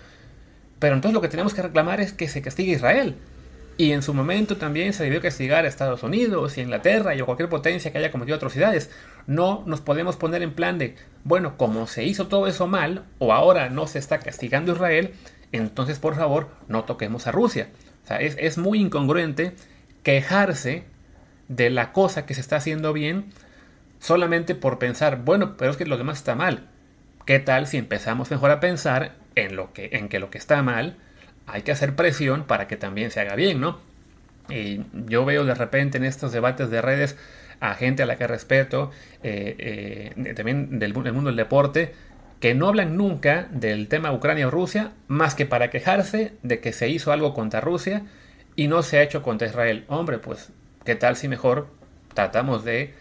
Pero 0.78 0.94
entonces 0.94 1.14
lo 1.14 1.20
que 1.20 1.28
tenemos 1.28 1.54
que 1.54 1.62
reclamar 1.62 2.00
es 2.00 2.12
que 2.12 2.28
se 2.28 2.42
castigue 2.42 2.72
a 2.72 2.76
Israel. 2.76 3.16
Y 3.78 3.92
en 3.92 4.02
su 4.02 4.14
momento 4.14 4.56
también 4.56 4.94
se 4.94 5.04
debió 5.04 5.20
castigar 5.20 5.64
a 5.64 5.68
Estados 5.68 6.02
Unidos 6.02 6.56
y 6.56 6.62
Inglaterra 6.62 7.14
y 7.14 7.20
a 7.20 7.24
cualquier 7.24 7.50
potencia 7.50 7.92
que 7.92 7.98
haya 7.98 8.10
cometido 8.10 8.36
atrocidades. 8.36 8.90
No 9.26 9.62
nos 9.66 9.82
podemos 9.82 10.16
poner 10.16 10.42
en 10.42 10.54
plan 10.54 10.78
de, 10.78 10.96
bueno, 11.24 11.58
como 11.58 11.86
se 11.86 12.04
hizo 12.04 12.26
todo 12.26 12.46
eso 12.46 12.66
mal, 12.66 13.04
o 13.18 13.34
ahora 13.34 13.68
no 13.68 13.86
se 13.86 13.98
está 13.98 14.18
castigando 14.18 14.72
a 14.72 14.74
Israel, 14.76 15.14
entonces 15.52 15.98
por 15.98 16.16
favor 16.16 16.48
no 16.68 16.84
toquemos 16.84 17.26
a 17.26 17.32
Rusia. 17.32 17.68
O 18.04 18.06
sea, 18.08 18.20
es, 18.20 18.36
es 18.38 18.56
muy 18.56 18.80
incongruente 18.80 19.52
quejarse 20.02 20.84
de 21.48 21.68
la 21.68 21.92
cosa 21.92 22.24
que 22.24 22.34
se 22.34 22.40
está 22.40 22.56
haciendo 22.56 22.92
bien 22.94 23.26
solamente 23.98 24.54
por 24.54 24.78
pensar, 24.78 25.22
bueno, 25.22 25.56
pero 25.56 25.70
es 25.70 25.76
que 25.76 25.84
lo 25.84 25.98
demás 25.98 26.18
está 26.18 26.34
mal. 26.34 26.68
¿Qué 27.26 27.40
tal 27.40 27.66
si 27.66 27.76
empezamos 27.76 28.30
mejor 28.30 28.50
a 28.52 28.60
pensar 28.60 29.16
en, 29.34 29.56
lo 29.56 29.72
que, 29.72 29.90
en 29.92 30.08
que 30.08 30.18
lo 30.18 30.30
que 30.30 30.38
está 30.38 30.62
mal 30.62 30.96
hay 31.46 31.62
que 31.62 31.72
hacer 31.72 31.94
presión 31.94 32.44
para 32.44 32.66
que 32.66 32.76
también 32.76 33.10
se 33.10 33.20
haga 33.20 33.34
bien, 33.34 33.60
¿no? 33.60 33.78
Y 34.48 34.82
yo 35.06 35.24
veo 35.24 35.44
de 35.44 35.54
repente 35.54 35.98
en 35.98 36.04
estos 36.04 36.32
debates 36.32 36.70
de 36.70 36.80
redes 36.82 37.16
a 37.60 37.74
gente 37.74 38.02
a 38.02 38.06
la 38.06 38.16
que 38.16 38.26
respeto, 38.26 38.90
eh, 39.22 40.12
eh, 40.16 40.34
también 40.34 40.78
del, 40.78 40.92
mundo 40.94 41.24
del 41.24 41.36
deporte, 41.36 41.94
que 42.40 42.54
no 42.54 42.68
hablan 42.68 42.96
nunca 42.96 43.48
del 43.50 43.88
tema 43.88 44.12
Ucrania 44.12 44.48
o 44.48 44.50
Rusia, 44.50 44.92
más 45.08 45.34
que 45.34 45.46
para 45.46 45.70
quejarse 45.70 46.32
de 46.42 46.60
que 46.60 46.72
se 46.72 46.88
hizo 46.88 47.12
algo 47.12 47.32
contra 47.32 47.60
Rusia 47.60 48.02
y 48.56 48.68
no 48.68 48.82
se 48.82 48.98
ha 48.98 49.02
hecho 49.02 49.22
contra 49.22 49.48
Israel. 49.48 49.84
Hombre, 49.88 50.18
pues, 50.18 50.50
¿qué 50.84 50.94
tal 50.94 51.16
si 51.16 51.28
mejor 51.28 51.68
tratamos 52.14 52.64
de 52.64 52.94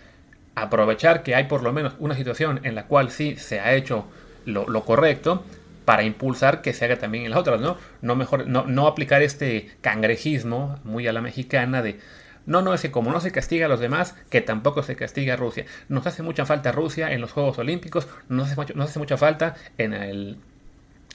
aprovechar 0.56 1.22
que 1.24 1.36
hay 1.36 1.46
por 1.46 1.64
lo 1.64 1.74
menos 1.74 1.96
una 2.00 2.16
situación 2.16 2.62
en 2.64 2.76
la 2.76 2.86
cual 2.86 3.12
sí 3.12 3.36
se 3.36 3.60
ha 3.60 3.74
hecho 3.74 4.06
lo, 4.46 4.86
correcto 4.86 5.44
para 5.86 6.04
impulsar 6.04 6.62
que 6.62 6.74
se 6.74 6.86
haga 6.86 6.98
también 6.98 7.26
en 7.26 7.32
las 7.32 7.40
otras, 7.40 7.62
¿no? 7.62 7.78
No, 8.02 8.16
mejor, 8.16 8.48
no, 8.48 8.66
no 8.66 8.88
aplicar 8.88 9.22
este 9.22 9.70
cangrejismo 9.82 10.80
muy 10.84 11.08
a 11.08 11.14
la 11.14 11.22
mexicana 11.22 11.82
de 11.82 12.00
no, 12.46 12.62
no, 12.62 12.74
es 12.74 12.82
que 12.82 12.92
como 12.92 13.12
no 13.12 13.20
se 13.22 13.32
castiga 13.32 13.66
a 13.66 13.70
los 13.70 13.80
demás, 13.80 14.16
que 14.30 14.40
tampoco 14.42 14.84
se 14.84 14.96
castiga 14.96 15.34
a 15.34 15.38
Rusia. 15.38 15.66
Nos 15.90 16.06
hace 16.06 16.22
mucha 16.22 16.46
falta 16.46 16.72
Rusia 16.72 17.12
en 17.12 17.22
los 17.22 17.32
Juegos 17.32 17.58
Olímpicos, 17.58 18.08
nos 18.30 18.52
hace, 18.52 18.74
nos 18.76 18.90
hace 18.90 19.00
mucha 19.00 19.18
falta 19.18 19.56
en 19.78 19.94
el 19.94 20.38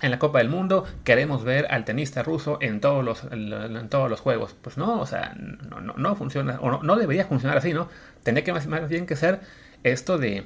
en 0.02 0.10
la 0.10 0.18
Copa 0.18 0.38
del 0.38 0.48
Mundo 0.48 0.86
queremos 1.04 1.44
ver 1.44 1.66
al 1.70 1.84
tenista 1.84 2.22
ruso 2.22 2.58
en 2.62 2.80
todos 2.80 3.04
los, 3.04 3.24
en, 3.30 3.88
todos 3.88 4.08
los 4.08 4.20
juegos. 4.20 4.56
Pues 4.60 4.78
no, 4.78 4.98
o 4.98 5.06
sea, 5.06 5.34
no, 5.36 5.80
no, 5.80 5.94
no 5.94 6.16
funciona, 6.16 6.58
o 6.60 6.82
no, 6.82 6.96
debería 6.96 7.26
funcionar 7.26 7.58
así, 7.58 7.74
¿no? 7.74 7.88
Tendría 8.22 8.44
que 8.44 8.52
más, 8.52 8.66
más, 8.66 8.88
bien 8.88 9.06
que 9.06 9.16
ser 9.16 9.40
esto 9.82 10.16
de, 10.16 10.44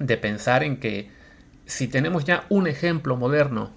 de 0.00 0.16
pensar 0.16 0.64
en 0.64 0.78
que 0.78 1.08
si 1.66 1.88
tenemos 1.88 2.24
ya 2.24 2.44
un 2.48 2.66
ejemplo 2.66 3.16
moderno 3.16 3.70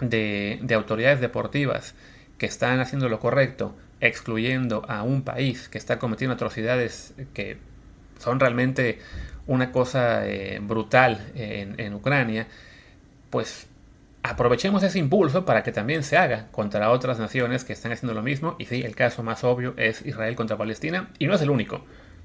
de, 0.00 0.58
de 0.62 0.74
autoridades 0.74 1.20
deportivas 1.20 1.94
que 2.38 2.46
están 2.46 2.80
haciendo 2.80 3.08
lo 3.08 3.20
correcto, 3.20 3.76
excluyendo 4.00 4.84
a 4.88 5.02
un 5.02 5.22
país 5.22 5.68
que 5.68 5.78
está 5.78 5.98
cometiendo 5.98 6.34
atrocidades 6.34 7.14
que 7.34 7.58
son 8.18 8.40
realmente 8.40 8.98
una 9.46 9.72
cosa 9.72 10.26
eh, 10.26 10.60
brutal 10.62 11.30
en, 11.34 11.78
en 11.78 11.94
Ucrania, 11.94 12.46
pues 13.30 13.66
aprovechemos 14.22 14.82
ese 14.82 14.98
impulso 14.98 15.44
para 15.44 15.62
que 15.62 15.72
también 15.72 16.02
se 16.02 16.16
haga 16.16 16.46
contra 16.52 16.90
otras 16.90 17.18
naciones 17.18 17.64
que 17.64 17.72
están 17.72 17.92
haciendo 17.92 18.14
lo 18.14 18.22
mismo. 18.22 18.56
Y 18.58 18.66
sí, 18.66 18.82
el 18.82 18.94
caso 18.94 19.22
más 19.22 19.44
obvio 19.44 19.74
es 19.76 20.04
Israel 20.06 20.36
contra 20.36 20.56
Palestina. 20.56 21.10
Y 21.18 21.26
no 21.26 21.34
es 21.34 21.42
el 21.42 21.50
único. 21.50 21.84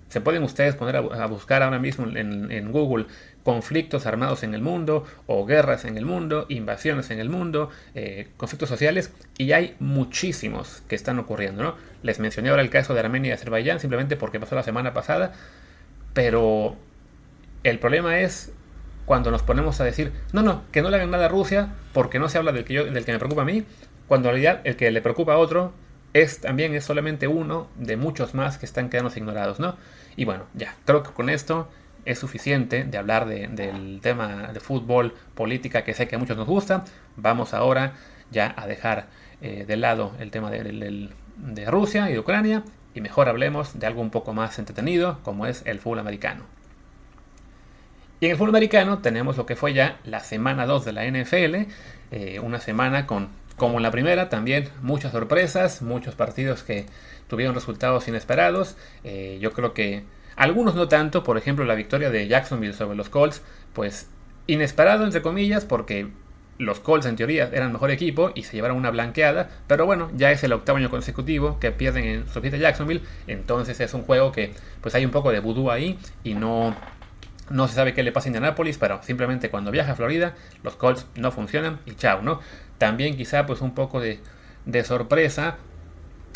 Se 0.09 0.21
pueden 0.21 0.43
ustedes 0.43 0.75
poner 0.75 0.95
a, 0.95 1.25
buscar 1.25 1.63
ahora 1.63 1.79
mismo 1.79 2.05
en, 2.07 2.71
Google 2.71 3.07
conflictos 3.47 4.05
armados 4.05 4.43
en 4.43 4.53
el 4.53 4.61
mundo, 4.61 5.05
o 5.25 5.45
guerras 5.45 5.85
en 5.85 5.95
el 5.95 6.05
mundo, 6.05 6.47
invasiones 6.49 7.11
en 7.11 7.19
el 7.21 7.29
mundo, 7.29 7.69
eh, 7.95 8.27
conflictos 8.35 8.67
sociales, 8.67 9.13
y 9.37 9.53
hay 9.53 9.77
muchísimos 9.79 10.83
que 10.89 10.95
están 10.95 11.17
ocurriendo. 11.17 11.63
¿no? 11.63 11.75
Les 12.03 12.19
mencioné 12.19 12.49
ahora 12.49 12.61
el 12.61 12.69
caso 12.69 12.93
de 12.93 12.99
Armenia 12.99 13.29
y 13.29 13.31
Azerbaiyán, 13.31 13.79
simplemente 13.79 14.17
porque 14.17 14.37
pasó 14.37 14.55
la 14.55 14.63
semana 14.63 14.93
pasada, 14.93 15.31
pero 16.13 16.75
el 17.63 17.79
problema 17.79 18.19
es 18.19 18.51
cuando 19.05 19.31
nos 19.31 19.43
ponemos 19.43 19.79
a 19.79 19.85
decir, 19.85 20.11
no, 20.33 20.41
no, 20.41 20.63
que 20.73 20.81
no 20.81 20.89
le 20.89 20.97
hagan 20.97 21.11
nada 21.11 21.27
a 21.27 21.29
Rusia 21.29 21.69
porque 21.93 22.19
no 22.19 22.27
se 22.27 22.39
habla 22.39 22.51
del 22.51 22.65
que, 22.65 22.73
yo, 22.73 22.83
del 22.83 23.05
que 23.05 23.13
me 23.13 23.17
preocupa 23.17 23.43
a 23.43 23.45
mí, 23.45 23.63
cuando 24.09 24.27
en 24.27 24.33
realidad 24.33 24.59
el 24.65 24.75
que 24.75 24.91
le 24.91 25.01
preocupa 25.01 25.35
a 25.35 25.37
otro 25.37 25.71
es 26.11 26.41
también 26.41 26.75
es 26.75 26.83
solamente 26.83 27.29
uno 27.29 27.69
de 27.77 27.95
muchos 27.95 28.33
más 28.33 28.57
que 28.57 28.65
están 28.65 28.89
quedando 28.89 29.13
ignorados, 29.15 29.61
¿no? 29.61 29.77
Y 30.17 30.25
bueno, 30.25 30.47
ya, 30.53 30.75
creo 30.83 31.01
que 31.01 31.11
con 31.11 31.29
esto 31.29 31.69
es 32.07 32.19
suficiente 32.19 32.85
de 32.85 32.97
hablar 32.97 33.27
del 33.27 33.99
tema 34.01 34.53
de 34.53 34.59
fútbol, 34.61 35.13
política, 35.35 35.83
que 35.83 35.93
sé 35.93 36.07
que 36.07 36.15
a 36.15 36.19
muchos 36.19 36.37
nos 36.37 36.47
gusta. 36.47 36.85
Vamos 37.17 37.53
ahora 37.53 37.93
ya 38.31 38.53
a 38.57 38.65
dejar 38.65 39.07
eh, 39.41 39.65
de 39.67 39.75
lado 39.75 40.13
el 40.19 40.31
tema 40.31 40.49
de, 40.49 41.09
Rusia 41.67 42.09
y 42.09 42.13
de 42.13 42.19
Ucrania 42.19 42.63
y 42.95 43.01
mejor 43.01 43.27
hablemos 43.27 43.77
de 43.77 43.85
algo 43.85 44.01
un 44.01 44.09
poco 44.09 44.33
más 44.33 44.57
entretenido 44.57 45.19
como 45.23 45.45
es 45.45 45.63
el 45.65 45.79
fútbol 45.79 45.99
americano. 45.99 46.45
Y 48.21 48.25
en 48.25 48.31
el 48.31 48.37
fútbol 48.37 48.49
americano 48.49 48.99
tenemos 48.99 49.35
lo 49.35 49.45
que 49.45 49.57
fue 49.57 49.73
ya 49.73 49.99
la 50.05 50.21
semana 50.21 50.65
2 50.65 50.85
de 50.85 50.93
la 50.93 51.05
NFL, 51.05 51.69
eh, 52.11 52.39
una 52.39 52.61
semana 52.61 53.05
con, 53.05 53.27
como 53.57 53.77
en 53.77 53.83
la 53.83 53.91
primera, 53.91 54.29
también 54.29 54.69
muchas 54.81 55.11
sorpresas, 55.11 55.81
muchos 55.81 56.15
partidos 56.15 56.63
que 56.63 56.85
tuvieron 57.27 57.53
resultados 57.53 58.07
inesperados. 58.07 58.77
Eh, 59.03 59.37
yo 59.41 59.51
creo 59.51 59.73
que 59.73 60.03
algunos 60.37 60.75
no 60.75 60.87
tanto, 60.87 61.23
por 61.23 61.37
ejemplo 61.37 61.65
la 61.65 61.75
victoria 61.75 62.09
de 62.09 62.27
Jacksonville 62.27 62.73
sobre 62.73 62.95
los 62.95 63.09
Colts, 63.09 63.41
pues 63.73 64.09
inesperado 64.45 65.03
entre 65.03 65.21
comillas, 65.21 65.65
porque 65.65 66.07
los 66.59 66.79
Colts 66.79 67.05
en 67.05 67.15
teoría 67.15 67.49
eran 67.51 67.71
mejor 67.71 67.91
equipo 67.91 68.31
y 68.33 68.43
se 68.43 68.55
llevaron 68.55 68.77
una 68.77 68.91
blanqueada, 68.91 69.49
pero 69.67 69.85
bueno, 69.85 70.09
ya 70.15 70.31
es 70.31 70.43
el 70.43 70.53
octavo 70.53 70.77
año 70.77 70.89
consecutivo 70.89 71.59
que 71.59 71.71
pierden 71.71 72.05
en 72.05 72.27
su 72.27 72.39
Jacksonville, 72.39 73.01
entonces 73.27 73.79
es 73.79 73.93
un 73.93 74.03
juego 74.03 74.31
que 74.31 74.53
pues 74.81 74.95
hay 74.95 75.05
un 75.05 75.11
poco 75.11 75.31
de 75.31 75.39
vudú 75.39 75.69
ahí 75.71 75.99
y 76.23 76.33
no 76.33 76.75
no 77.49 77.67
se 77.67 77.75
sabe 77.75 77.93
qué 77.93 78.03
le 78.03 78.11
pasa 78.11 78.27
a 78.27 78.29
Indianapolis, 78.29 78.77
pero 78.77 79.01
simplemente 79.03 79.49
cuando 79.49 79.71
viaja 79.71 79.93
a 79.93 79.95
Florida, 79.95 80.35
los 80.63 80.75
Colts 80.75 81.05
no 81.15 81.31
funcionan 81.31 81.79
y 81.85 81.93
chao, 81.95 82.21
¿no? 82.21 82.41
También 82.77 83.15
quizá 83.15 83.45
pues 83.45 83.61
un 83.61 83.73
poco 83.73 84.01
de, 84.01 84.19
de 84.65 84.83
sorpresa 84.83 85.55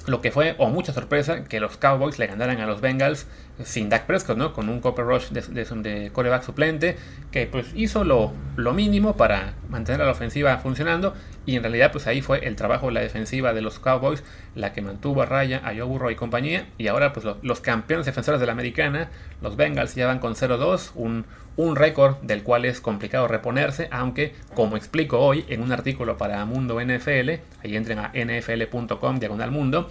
lo 0.08 0.22
que 0.22 0.32
fue, 0.32 0.56
o 0.58 0.68
mucha 0.68 0.94
sorpresa, 0.94 1.44
que 1.44 1.60
los 1.60 1.78
Cowboys 1.78 2.20
le 2.20 2.28
ganaran 2.28 2.60
a 2.60 2.66
los 2.66 2.82
Bengals 2.82 3.28
sin 3.64 3.90
Dak 3.90 4.06
Prescott, 4.06 4.38
¿no? 4.38 4.54
Con 4.54 4.70
un 4.70 4.80
Copper 4.80 5.06
Rush 5.06 5.30
de, 5.30 5.42
de, 5.42 6.12
coreback 6.12 6.44
suplente, 6.44 6.98
que 7.32 7.46
pues 7.46 7.68
hizo 7.76 8.04
lo, 8.04 8.32
lo, 8.56 8.74
mínimo 8.74 9.16
para 9.16 9.54
mantener 9.70 10.02
a 10.02 10.06
la 10.06 10.12
ofensiva 10.12 10.58
funcionando, 10.58 11.14
y 11.46 11.56
en 11.56 11.64
realidad 11.64 11.92
pues 11.92 12.08
ahí 12.08 12.22
fue 12.22 12.46
el 12.46 12.56
trabajo 12.56 12.88
de 12.88 12.94
la 12.94 13.02
defensiva 13.02 13.54
de 13.54 13.62
los 13.62 13.80
Cowboys, 13.80 14.24
la 14.56 14.74
que 14.74 14.82
mantuvo 14.82 15.22
a 15.22 15.26
raya 15.26 15.62
a 15.64 15.70
Joe 15.70 15.84
Burrow 15.84 16.10
y 16.10 16.16
compañía, 16.16 16.68
y 16.78 16.88
ahora 16.88 17.14
pues 17.14 17.26
los 17.42 17.62
campeones 17.62 18.06
defensores 18.06 18.40
de 18.40 18.46
la 18.46 18.52
americana, 18.52 19.10
los 19.42 19.56
Bengals 19.56 19.96
ya 19.96 20.08
van 20.08 20.20
con 20.20 20.36
0-2, 20.36 20.92
un, 20.96 21.26
un 21.58 21.76
récord 21.76 22.18
del 22.22 22.44
cual 22.44 22.66
es 22.66 22.82
complicado 22.82 23.28
reponerse, 23.28 23.88
aunque 23.92 24.36
como 24.54 24.78
explico 24.78 25.20
hoy 25.20 25.46
en 25.50 25.62
un 25.62 25.72
artículo 25.72 26.18
para 26.18 26.46
Mundo 26.46 26.80
NFL, 26.80 27.30
ahí 27.64 27.76
entren 27.76 28.00
a 28.00 28.12
nfl.com 28.14 29.20
diagonal 29.20 29.52
mundo, 29.52 29.90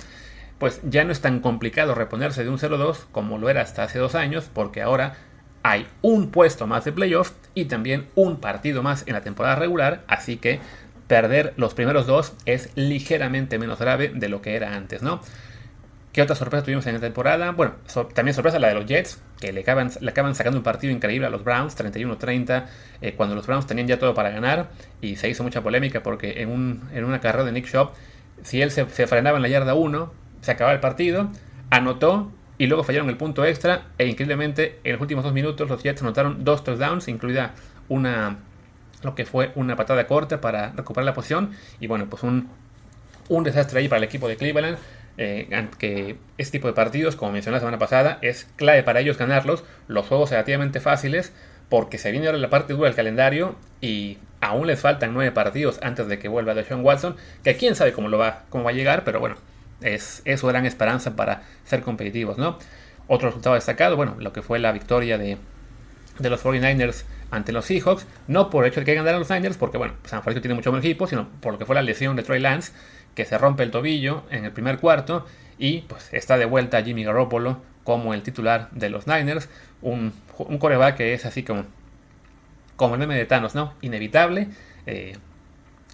pues 0.58 0.80
ya 0.84 1.04
no 1.04 1.12
es 1.12 1.20
tan 1.20 1.40
complicado 1.40 1.94
reponerse 1.94 2.44
de 2.44 2.50
un 2.50 2.58
0-2 2.58 3.06
como 3.12 3.38
lo 3.38 3.48
era 3.48 3.62
hasta 3.62 3.82
hace 3.82 3.98
dos 3.98 4.14
años, 4.14 4.50
porque 4.52 4.82
ahora 4.82 5.16
hay 5.62 5.86
un 6.02 6.30
puesto 6.30 6.66
más 6.66 6.84
de 6.84 6.92
playoff 6.92 7.32
y 7.54 7.66
también 7.66 8.06
un 8.14 8.40
partido 8.40 8.82
más 8.82 9.04
en 9.06 9.14
la 9.14 9.20
temporada 9.22 9.56
regular, 9.56 10.04
así 10.06 10.36
que 10.36 10.60
perder 11.10 11.54
los 11.56 11.74
primeros 11.74 12.06
dos 12.06 12.34
es 12.46 12.70
ligeramente 12.76 13.58
menos 13.58 13.80
grave 13.80 14.12
de 14.14 14.28
lo 14.28 14.40
que 14.42 14.54
era 14.54 14.76
antes, 14.76 15.02
¿no? 15.02 15.20
¿Qué 16.12 16.22
otra 16.22 16.36
sorpresa 16.36 16.64
tuvimos 16.64 16.86
en 16.86 16.94
la 16.94 17.00
temporada? 17.00 17.50
Bueno, 17.50 17.74
también 18.14 18.32
sorpresa 18.32 18.60
la 18.60 18.68
de 18.68 18.74
los 18.74 18.86
Jets, 18.86 19.20
que 19.40 19.52
le 19.52 19.62
acaban, 19.62 19.90
le 20.00 20.08
acaban 20.08 20.36
sacando 20.36 20.58
un 20.58 20.62
partido 20.62 20.92
increíble 20.92 21.26
a 21.26 21.30
los 21.30 21.42
Browns, 21.42 21.76
31-30, 21.76 22.64
eh, 23.02 23.14
cuando 23.16 23.34
los 23.34 23.44
Browns 23.44 23.66
tenían 23.66 23.88
ya 23.88 23.98
todo 23.98 24.14
para 24.14 24.30
ganar, 24.30 24.70
y 25.00 25.16
se 25.16 25.28
hizo 25.28 25.42
mucha 25.42 25.62
polémica 25.62 26.00
porque 26.04 26.42
en, 26.42 26.48
un, 26.48 26.88
en 26.94 27.02
una 27.02 27.20
carrera 27.20 27.42
de 27.42 27.50
Nick 27.50 27.66
Shop, 27.66 27.90
si 28.44 28.62
él 28.62 28.70
se, 28.70 28.86
frenaba 28.86 29.36
en 29.36 29.42
la 29.42 29.48
yarda 29.48 29.74
1, 29.74 30.12
se 30.42 30.50
acababa 30.52 30.74
el 30.74 30.80
partido, 30.80 31.28
anotó, 31.70 32.30
y 32.56 32.68
luego 32.68 32.84
fallaron 32.84 33.08
el 33.08 33.16
punto 33.16 33.44
extra, 33.44 33.88
e 33.98 34.06
increíblemente 34.06 34.78
en 34.84 34.92
los 34.92 35.00
últimos 35.00 35.24
dos 35.24 35.32
minutos 35.32 35.68
los 35.68 35.82
Jets 35.82 36.02
anotaron 36.02 36.44
dos 36.44 36.62
touchdowns, 36.62 37.08
incluida 37.08 37.54
una 37.88 38.38
lo 39.02 39.14
que 39.14 39.24
fue 39.24 39.52
una 39.54 39.76
patada 39.76 40.06
corta 40.06 40.40
para 40.40 40.72
recuperar 40.72 41.04
la 41.04 41.14
posición, 41.14 41.52
y 41.80 41.86
bueno, 41.86 42.06
pues 42.08 42.22
un, 42.22 42.48
un 43.28 43.44
desastre 43.44 43.80
ahí 43.80 43.88
para 43.88 43.98
el 43.98 44.04
equipo 44.04 44.28
de 44.28 44.36
Cleveland 44.36 44.78
eh, 45.22 45.68
que 45.78 46.16
este 46.38 46.58
tipo 46.58 46.68
de 46.68 46.72
partidos, 46.72 47.14
como 47.14 47.32
mencioné 47.32 47.56
la 47.56 47.60
semana 47.60 47.78
pasada, 47.78 48.18
es 48.22 48.48
clave 48.56 48.82
para 48.82 49.00
ellos 49.00 49.18
ganarlos, 49.18 49.64
los 49.86 50.06
juegos 50.06 50.30
relativamente 50.30 50.80
fáciles, 50.80 51.32
porque 51.68 51.98
se 51.98 52.10
viene 52.10 52.26
ahora 52.26 52.38
la 52.38 52.48
parte 52.48 52.72
dura 52.72 52.86
del 52.86 52.96
calendario 52.96 53.56
y 53.82 54.18
aún 54.40 54.66
les 54.66 54.80
faltan 54.80 55.12
nueve 55.12 55.30
partidos 55.30 55.78
antes 55.82 56.08
de 56.08 56.18
que 56.18 56.28
vuelva 56.28 56.54
Deshaun 56.54 56.82
Watson, 56.82 57.16
que 57.44 57.56
quién 57.56 57.74
sabe 57.76 57.92
cómo, 57.92 58.08
lo 58.08 58.16
va, 58.16 58.44
cómo 58.48 58.64
va 58.64 58.70
a 58.70 58.72
llegar, 58.72 59.04
pero 59.04 59.20
bueno, 59.20 59.36
es, 59.82 60.22
es 60.24 60.40
su 60.40 60.46
gran 60.46 60.64
esperanza 60.64 61.16
para 61.16 61.42
ser 61.64 61.82
competitivos, 61.82 62.38
¿no? 62.38 62.58
Otro 63.06 63.28
resultado 63.28 63.56
destacado, 63.56 63.96
bueno, 63.96 64.16
lo 64.18 64.32
que 64.32 64.40
fue 64.40 64.58
la 64.58 64.72
victoria 64.72 65.18
de, 65.18 65.36
de 66.18 66.30
los 66.30 66.42
49ers 66.42 67.04
ante 67.30 67.52
los 67.52 67.64
Seahawks, 67.64 68.06
no 68.28 68.50
por 68.50 68.64
el 68.64 68.70
hecho 68.70 68.80
de 68.80 68.86
que 68.86 68.94
ganaran 68.94 69.20
los 69.20 69.30
Niners, 69.30 69.56
porque 69.56 69.78
bueno, 69.78 69.94
San 70.04 70.22
Francisco 70.22 70.42
tiene 70.42 70.54
mucho 70.54 70.70
buen 70.70 70.82
equipo, 70.82 71.06
sino 71.06 71.28
por 71.40 71.52
lo 71.52 71.58
que 71.58 71.66
fue 71.66 71.74
la 71.74 71.82
lesión 71.82 72.16
de 72.16 72.22
Trey 72.22 72.40
Lance, 72.40 72.72
que 73.14 73.24
se 73.24 73.38
rompe 73.38 73.62
el 73.62 73.70
tobillo 73.70 74.24
en 74.30 74.44
el 74.44 74.52
primer 74.52 74.78
cuarto 74.78 75.26
y 75.58 75.82
pues 75.82 76.12
está 76.12 76.38
de 76.38 76.44
vuelta 76.44 76.82
Jimmy 76.82 77.04
Garoppolo 77.04 77.60
como 77.84 78.14
el 78.14 78.22
titular 78.22 78.68
de 78.72 78.90
los 78.90 79.06
Niners, 79.06 79.48
un, 79.82 80.12
un 80.38 80.58
coreback 80.58 80.96
que 80.96 81.14
es 81.14 81.26
así 81.26 81.42
como, 81.42 81.64
como 82.76 82.94
el 82.94 83.00
meme 83.00 83.16
de 83.16 83.26
Thanos, 83.26 83.54
¿no? 83.54 83.74
Inevitable. 83.80 84.48
Eh, 84.86 85.16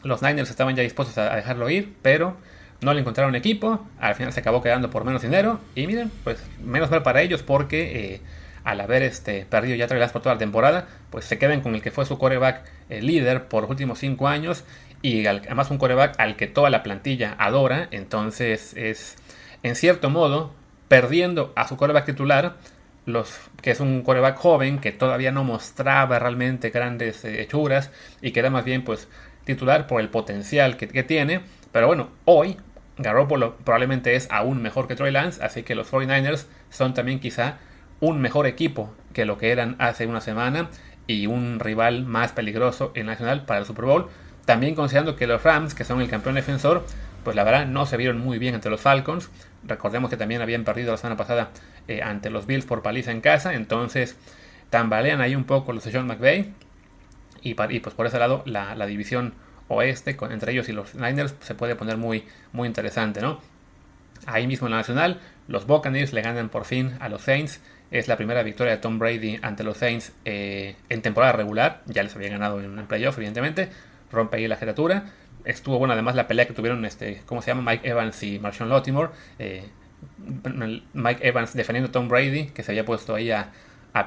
los 0.03 0.23
Niners 0.23 0.51
estaban 0.51 0.77
ya 0.77 0.83
dispuestos 0.83 1.17
a 1.19 1.35
dejarlo 1.35 1.69
ir, 1.71 1.95
pero 2.03 2.37
no 2.81 2.93
le 2.93 3.01
encontraron 3.01 3.35
equipo, 3.35 3.87
al 3.99 4.15
final 4.15 4.33
se 4.33 4.41
acabó 4.41 4.63
quedando 4.63 4.91
por 4.91 5.05
menos 5.05 5.23
dinero 5.23 5.61
y 5.75 5.87
miren, 5.87 6.11
pues 6.25 6.39
menos 6.63 6.91
mal 6.91 7.03
para 7.03 7.23
ellos 7.23 7.43
porque 7.43 8.15
eh, 8.15 8.21
al 8.67 8.81
haber 8.81 9.05
este, 9.05 9.47
perdido 9.47 9.77
ya 9.77 9.87
tres 9.87 10.11
por 10.11 10.23
toda 10.23 10.35
la 10.35 10.39
temporada, 10.41 10.89
pues 11.11 11.25
se 11.25 11.39
quedan 11.39 11.61
con 11.61 11.77
el 11.77 11.83
que 11.83 11.93
fue 11.93 12.05
su 12.05 12.19
coreback 12.19 12.65
eh, 12.91 13.01
líder 13.01 13.45
por 13.45 13.63
los 13.63 13.71
últimos 13.71 14.01
cinco 14.01 14.27
años 14.27 14.65
y 15.03 15.25
además 15.25 15.71
un 15.71 15.79
coreback 15.79 16.19
al 16.19 16.35
que 16.35 16.49
toda 16.49 16.69
la 16.69 16.83
plantilla 16.83 17.37
adora, 17.39 17.87
entonces 17.93 18.75
es 18.77 19.17
en 19.63 19.77
cierto 19.77 20.11
modo 20.11 20.53
perdiendo 20.89 21.53
a 21.55 21.69
su 21.69 21.77
coreback 21.77 22.07
titular, 22.07 22.57
los, 23.05 23.39
que 23.63 23.71
es 23.71 23.79
un 23.79 24.03
coreback 24.03 24.37
joven 24.37 24.81
que 24.81 24.91
todavía 24.91 25.31
no 25.31 25.45
mostraba 25.45 26.19
realmente 26.19 26.71
grandes 26.71 27.25
eh, 27.25 27.43
hechuras 27.43 27.93
y 28.21 28.33
que 28.33 28.41
era 28.41 28.51
más 28.51 28.65
bien 28.65 28.83
pues 28.83 29.07
titular 29.45 29.87
por 29.87 30.01
el 30.01 30.09
potencial 30.09 30.77
que, 30.77 30.89
que 30.89 31.05
tiene, 31.05 31.41
pero 31.71 31.87
bueno, 31.87 32.09
hoy 32.25 32.57
Garoppolo 32.99 33.59
probablemente 33.59 34.17
es 34.17 34.27
aún 34.33 34.61
mejor 34.61 34.89
que 34.89 34.97
Troy 34.97 35.13
Lance, 35.13 35.45
así 35.45 35.63
que 35.63 35.77
los 35.77 35.93
49ers 35.93 36.47
son 36.71 36.95
también 36.95 37.21
quizá 37.21 37.59
un 38.01 38.21
mejor 38.21 38.47
equipo 38.47 38.93
que 39.13 39.25
lo 39.25 39.39
que 39.39 39.51
eran 39.51 39.77
hace 39.79 40.07
una 40.07 40.21
semana 40.21 40.69
y 41.07 41.27
un 41.27 41.61
rival 41.61 42.05
más 42.05 42.33
peligroso 42.33 42.93
en 42.95 43.07
Nacional 43.07 43.45
para 43.45 43.61
el 43.61 43.67
Super 43.67 43.85
Bowl. 43.85 44.09
También 44.45 44.75
considerando 44.75 45.17
que 45.17 45.27
los 45.27 45.43
Rams, 45.43 45.75
que 45.75 45.85
son 45.85 46.01
el 46.01 46.09
campeón 46.09 46.35
defensor, 46.35 46.85
pues 47.25 47.35
la 47.35 47.45
verdad 47.45 47.67
no 47.67 47.87
se 47.87 47.97
vieron 47.97 48.19
muy 48.21 48.39
bien 48.39 48.55
ante 48.55 48.71
los 48.71 48.81
Falcons. 48.81 49.31
Recordemos 49.65 50.11
que 50.11 50.17
también 50.17 50.43
habían 50.43 50.65
perdido 50.65 50.93
la 50.93 50.97
semana 50.97 51.17
pasada 51.17 51.51
eh, 51.89 52.03
ante 52.03 52.31
los 52.31 52.47
Bills 52.47 52.67
por 52.67 52.83
paliza 52.83 53.11
en 53.11 53.21
casa. 53.21 53.55
Entonces 53.55 54.17
tambalean 54.71 55.21
ahí 55.21 55.35
un 55.35 55.45
poco 55.45 55.73
los 55.73 55.85
de 55.85 55.93
John 55.93 56.07
McVay. 56.07 56.53
Y, 57.43 57.55
pues 57.55 57.95
por 57.95 58.07
ese 58.07 58.19
lado 58.19 58.43
la, 58.45 58.87
división 58.87 59.35
oeste 59.69 60.17
entre 60.31 60.53
ellos 60.53 60.69
y 60.69 60.73
los 60.73 60.95
Niners 60.95 61.35
se 61.41 61.55
puede 61.55 61.77
poner 61.77 61.97
muy, 61.97 62.25
muy 62.53 62.67
interesante, 62.67 63.21
¿no? 63.21 63.41
Ahí 64.27 64.47
mismo 64.47 64.67
en 64.67 64.73
la 64.73 64.79
nacional, 64.79 65.21
los 65.49 65.67
Buccaneers 65.67 66.13
le 66.13 66.23
ganan 66.23 66.49
por 66.49 66.65
fin 66.65 66.97
a 67.01 67.09
los 67.09 67.23
Saints. 67.23 67.61
Es 67.91 68.09
la 68.09 68.17
primera 68.17 68.43
victoria 68.43 68.75
de 68.75 68.79
Tom 68.79 68.99
Brady 68.99 69.39
ante 69.43 69.63
los 69.63 69.79
Saints 69.79 70.13
eh, 70.25 70.77
en 70.89 71.03
temporada 71.03 71.33
regular. 71.33 71.83
Ya 71.87 72.03
les 72.03 72.15
había 72.17 72.29
ganado 72.31 72.61
en 72.61 72.79
el 72.79 72.85
playoff, 72.87 73.17
evidentemente. 73.17 73.69
Rompe 74.11 74.39
ahí 74.39 74.49
la 74.49 74.57
jefatura. 74.57 75.05
Estuvo 75.45 75.79
bueno 75.79 75.93
además 75.93 76.17
la 76.17 76.27
pelea 76.27 76.47
que 76.47 76.53
tuvieron, 76.53 76.85
este, 76.85 77.23
¿cómo 77.27 77.43
se 77.43 77.53
llama? 77.53 77.71
Mike 77.71 77.89
Evans 77.89 78.21
y 78.23 78.39
Marshawn 78.41 78.69
Lottimore. 78.69 79.11
Eh, 79.39 79.65
Mike 80.93 81.27
Evans 81.27 81.55
defendiendo 81.55 81.89
a 81.89 81.93
Tom 81.93 82.09
Brady, 82.09 82.47
que 82.47 82.63
se 82.63 82.73
había 82.73 82.85
puesto 82.85 83.15
ahí 83.15 83.31
a, 83.31 83.53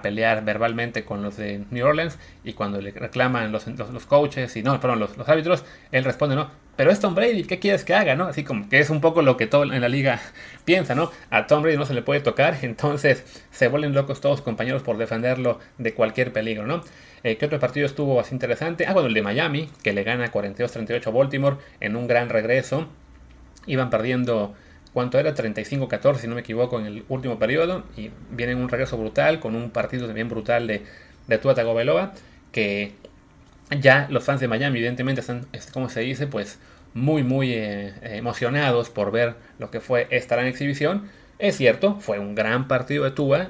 pelear 0.04 0.46
verbalmente 0.46 1.04
con 1.04 1.24
los 1.24 1.38
de 1.38 1.66
New 1.72 1.84
Orleans 1.84 2.20
y 2.44 2.54
cuando 2.54 2.80
le 2.80 2.92
reclaman 2.92 3.52
los, 3.52 3.66
los, 3.66 4.06
coaches 4.06 4.56
y 4.56 4.62
no, 4.62 4.80
perdón, 4.80 5.00
los, 5.00 5.18
los, 5.18 5.28
árbitros, 5.28 5.66
él 5.92 6.04
responde, 6.04 6.36
no, 6.36 6.52
pero 6.80 6.92
es 6.92 7.02
Tom 7.02 7.14
Brady, 7.14 7.44
¿qué 7.44 7.60
quieres 7.60 7.84
que 7.84 7.94
haga? 7.94 8.16
¿no? 8.16 8.24
Así 8.24 8.46
como 8.46 8.70
que 8.70 8.80
es 8.80 8.90
un 8.90 9.02
poco 9.02 9.22
lo 9.22 9.36
que 9.36 9.48
todo 9.48 9.64
en 9.64 9.82
la 9.82 9.90
liga 9.90 10.22
piensa, 10.64 10.96
¿no? 10.96 11.12
A 11.30 11.46
Tom 11.46 11.62
Brady 11.62 11.76
no 11.76 11.86
se 11.86 11.94
le 11.94 12.02
puede 12.04 12.22
tocar, 12.22 12.58
entonces 12.62 13.44
se 13.52 13.68
vuelven 13.68 13.94
locos 13.94 14.22
todos 14.22 14.42
compañeros 14.42 14.82
por 14.82 14.98
defenderlo 14.98 15.60
de 15.78 15.94
cualquier 15.94 16.32
peligro, 16.32 16.66
¿no? 16.66 16.82
Eh, 17.24 17.36
¿Qué 17.36 17.48
otro 17.48 17.60
partido 17.60 17.86
estuvo 17.86 18.18
así 18.22 18.34
interesante? 18.34 18.86
Ah, 18.88 18.94
bueno, 18.94 19.10
el 19.10 19.14
de 19.14 19.22
Miami, 19.22 19.70
que 19.84 19.92
le 19.92 20.06
gana 20.06 20.32
42-38 20.32 21.06
a 21.06 21.10
Baltimore 21.10 21.58
en 21.82 21.98
un 21.98 22.08
gran 22.08 22.30
regreso. 22.30 22.88
Iban 23.66 23.90
perdiendo 23.90 24.56
¿Cuánto 24.94 25.20
era? 25.20 25.36
35-14, 25.36 26.16
si 26.16 26.28
no 26.28 26.36
me 26.36 26.42
equivoco, 26.42 26.80
en 26.80 26.86
el 26.86 27.04
último 27.10 27.38
periodo. 27.40 27.84
Y 27.98 28.10
viene 28.32 28.56
un 28.56 28.70
regreso 28.70 28.98
brutal, 28.98 29.42
con 29.42 29.54
un 29.54 29.70
partido 29.70 30.08
también 30.08 30.30
brutal 30.30 30.66
de, 30.66 30.86
de 31.28 31.38
Tua 31.40 31.56
Tagovailoa, 31.56 32.14
que 32.54 32.94
ya 33.80 34.08
los 34.10 34.24
fans 34.24 34.40
de 34.40 34.48
Miami, 34.48 34.80
evidentemente, 34.80 35.22
están, 35.22 35.48
como 35.74 35.90
se 35.90 36.02
dice, 36.02 36.28
pues 36.28 36.60
muy, 36.94 37.24
muy 37.24 37.54
eh, 37.54 37.94
emocionados 38.02 38.90
por 38.90 39.12
ver 39.12 39.36
lo 39.60 39.70
que 39.72 39.80
fue 39.80 40.08
esta 40.10 40.36
gran 40.36 40.48
exhibición. 40.48 41.10
Es 41.38 41.58
cierto, 41.58 42.00
fue 42.00 42.20
un 42.20 42.36
gran 42.36 42.68
partido 42.68 43.04
de 43.04 43.12
Tua, 43.12 43.50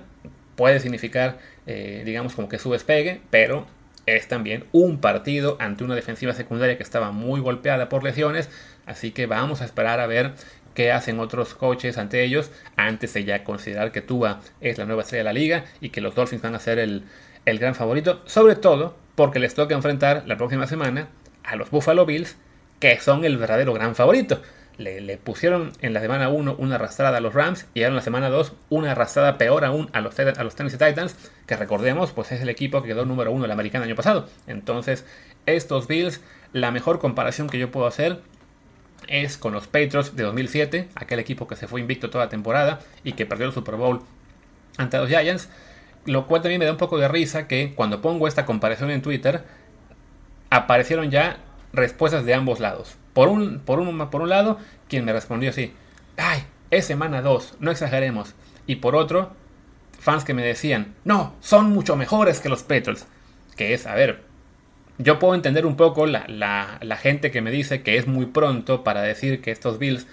puede 0.56 0.80
significar, 0.80 1.38
eh, 1.68 2.04
digamos, 2.06 2.36
como 2.36 2.50
que 2.50 2.60
su 2.60 2.72
despegue, 2.72 3.22
pero 3.30 3.66
es 4.06 4.28
también 4.28 4.66
un 4.72 5.00
partido 5.00 5.58
ante 5.60 5.84
una 5.84 5.96
defensiva 5.96 6.34
secundaria 6.34 6.78
que 6.78 6.84
estaba 6.84 7.12
muy 7.12 7.40
golpeada 7.40 7.90
por 7.90 8.04
lesiones, 8.04 8.50
así 8.86 9.12
que 9.12 9.26
vamos 9.26 9.62
a 9.62 9.66
esperar 9.66 10.00
a 10.00 10.08
ver 10.08 10.34
qué 10.74 10.92
hacen 10.92 11.20
otros 11.20 11.56
coaches 11.56 11.98
ante 11.98 12.24
ellos 12.24 12.52
antes 12.78 13.14
de 13.14 13.24
ya 13.24 13.44
considerar 13.44 13.92
que 13.92 14.02
Tua 14.02 14.42
es 14.62 14.78
la 14.78 14.86
nueva 14.86 15.02
estrella 15.02 15.22
de 15.22 15.26
la 15.26 15.34
liga 15.34 15.66
y 15.82 15.90
que 15.90 16.02
los 16.02 16.16
Dolphins 16.16 16.42
van 16.42 16.56
a 16.56 16.60
ser 16.60 16.80
el, 16.80 17.04
gran 17.46 17.74
favorito, 17.74 18.22
sobre 18.26 18.56
todo 18.56 18.96
porque 19.20 19.40
les 19.40 19.54
toca 19.54 19.76
enfrentar 19.76 20.24
la 20.28 20.38
próxima 20.38 20.66
semana 20.66 21.10
a 21.44 21.58
los 21.58 21.72
Buffalo 21.72 22.06
Bills, 22.06 22.38
que 22.80 22.98
son 23.02 23.26
el 23.26 23.36
verdadero 23.36 23.74
gran 23.74 23.94
favorito. 23.94 24.42
Le, 24.78 25.18
pusieron 25.18 25.74
en 25.82 25.94
la 25.94 26.00
semana 26.00 26.30
1 26.30 26.56
una 26.58 26.76
arrastrada 26.76 27.18
a 27.18 27.20
los 27.20 27.34
Rams 27.34 27.66
y 27.74 27.82
ahora 27.82 27.90
en 27.90 27.96
la 27.98 28.02
semana 28.02 28.30
2 28.30 28.54
una 28.70 28.94
arrastrada 28.94 29.38
peor 29.38 29.66
aún 29.66 29.90
a 29.92 30.00
los, 30.00 30.18
a 30.18 30.44
los 30.46 30.56
Tennessee 30.56 30.78
Titans, 30.78 31.18
que 31.48 31.58
recordemos, 31.58 32.14
pues 32.14 32.32
es 32.32 32.40
el 32.40 32.48
equipo 32.48 32.82
que 32.82 32.88
quedó 32.88 33.04
número 33.04 33.34
1 33.34 33.42
de 33.42 33.48
la 33.50 33.56
americana 33.56 33.84
el 33.84 33.90
año 33.90 33.98
pasado. 33.98 34.30
Entonces, 34.48 35.06
estos 35.46 35.90
Bills, 35.90 36.22
la 36.54 36.72
mejor 36.72 37.00
comparación 37.00 37.50
que 37.50 37.60
yo 37.60 37.72
puedo 37.72 37.88
hacer 37.88 38.22
es 39.10 39.38
con 39.38 39.52
los 39.52 39.68
Patriots 39.68 40.16
de 40.16 40.24
2007, 40.24 40.88
aquel 40.96 41.20
equipo 41.20 41.46
que 41.46 41.58
se 41.58 41.68
fue 41.68 41.82
invicto 41.82 42.10
toda 42.10 42.24
la 42.24 42.30
temporada 42.30 42.80
y 43.04 43.12
que 43.12 43.26
perdió 43.26 43.48
el 43.48 43.52
Super 43.52 43.76
Bowl 43.76 44.00
ante 44.78 44.98
los 44.98 45.10
Giants. 45.10 45.50
Lo 46.10 46.26
cual 46.26 46.42
también 46.42 46.58
me 46.58 46.66
da 46.66 46.72
un 46.72 46.78
poco 46.78 46.98
de 46.98 47.08
risa 47.08 47.48
que 47.48 47.74
cuando 47.76 48.02
pongo 48.02 48.28
esta 48.28 48.46
comparación 48.46 48.90
en 48.90 49.04
Twitter, 49.04 49.44
aparecieron 50.50 51.12
ya 51.12 51.38
respuestas 51.72 52.26
de 52.26 52.34
ambos 52.34 52.60
lados. 52.60 52.96
Por 53.14 53.28
un, 53.28 53.60
por 53.60 53.80
un, 53.80 54.10
por 54.10 54.24
un 54.24 54.30
lado, 54.30 54.58
quien 54.88 55.06
me 55.06 55.14
respondió 55.14 55.52
así, 55.52 55.72
ay, 56.18 56.44
es 56.72 56.86
semana 56.86 57.22
2, 57.22 57.58
no 57.60 57.70
exageremos. 57.70 58.34
Y 58.66 58.78
por 58.78 58.96
otro, 58.96 59.34
fans 60.00 60.24
que 60.24 60.34
me 60.34 60.44
decían, 60.44 60.96
no, 61.04 61.36
son 61.42 61.70
mucho 61.70 61.96
mejores 61.96 62.40
que 62.40 62.50
los 62.50 62.64
Patriots. 62.64 63.06
Que 63.56 63.76
es, 63.76 63.86
a 63.86 63.94
ver, 63.94 64.24
yo 64.98 65.20
puedo 65.20 65.36
entender 65.36 65.68
un 65.68 65.76
poco 65.76 66.08
la, 66.08 67.00
gente 67.00 67.30
que 67.30 67.42
me 67.42 67.52
dice 67.52 67.84
que 67.84 67.98
es 67.98 68.08
muy 68.08 68.26
pronto 68.26 68.84
para 68.84 69.04
decir 69.04 69.42
que 69.42 69.52
estos 69.52 69.78
Bills 69.78 70.08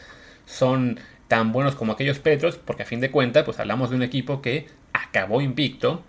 son 0.45 1.01
tan 1.27 1.53
buenos 1.53 1.75
como 1.75 1.93
aquellos 1.93 2.19
Petros, 2.19 2.59
porque 2.59 2.83
a 2.83 2.87
fin 2.87 3.01
de 3.01 3.11
cuentas, 3.11 3.45
pues 3.45 3.59
hablamos 3.59 3.89
de 3.89 3.97
un 3.97 4.03
equipo 4.03 4.43
que 4.43 4.69
acabó 4.97 5.41
invicto 5.41 6.03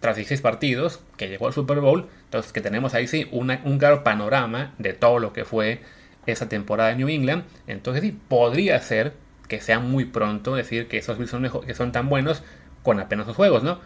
tras 0.00 0.16
16 0.16 0.40
partidos, 0.40 1.00
que 1.16 1.28
llegó 1.28 1.46
al 1.46 1.52
Super 1.52 1.80
Bowl, 1.80 2.08
entonces 2.24 2.52
que 2.52 2.60
tenemos 2.60 2.94
ahí 2.94 3.06
sí 3.06 3.28
un 3.32 3.78
claro 3.78 4.02
panorama 4.02 4.72
de 4.78 4.94
todo 4.94 5.18
lo 5.18 5.32
que 5.32 5.44
fue 5.44 5.82
esa 6.26 6.48
temporada 6.48 6.90
de 6.90 6.96
New 6.96 7.08
England, 7.08 7.44
entonces 7.66 8.02
sí, 8.02 8.18
podría 8.28 8.80
ser 8.80 9.14
que 9.48 9.60
sea 9.60 9.78
muy 9.80 10.04
pronto 10.06 10.54
decir 10.54 10.88
que 10.88 10.98
esos 10.98 11.18
Bills 11.18 11.30
son, 11.30 11.50
que 11.66 11.74
son 11.74 11.92
tan 11.92 12.08
buenos 12.08 12.42
con 12.82 12.98
apenas 13.00 13.26
dos 13.26 13.36
juegos, 13.36 13.62
¿no? 13.62 13.80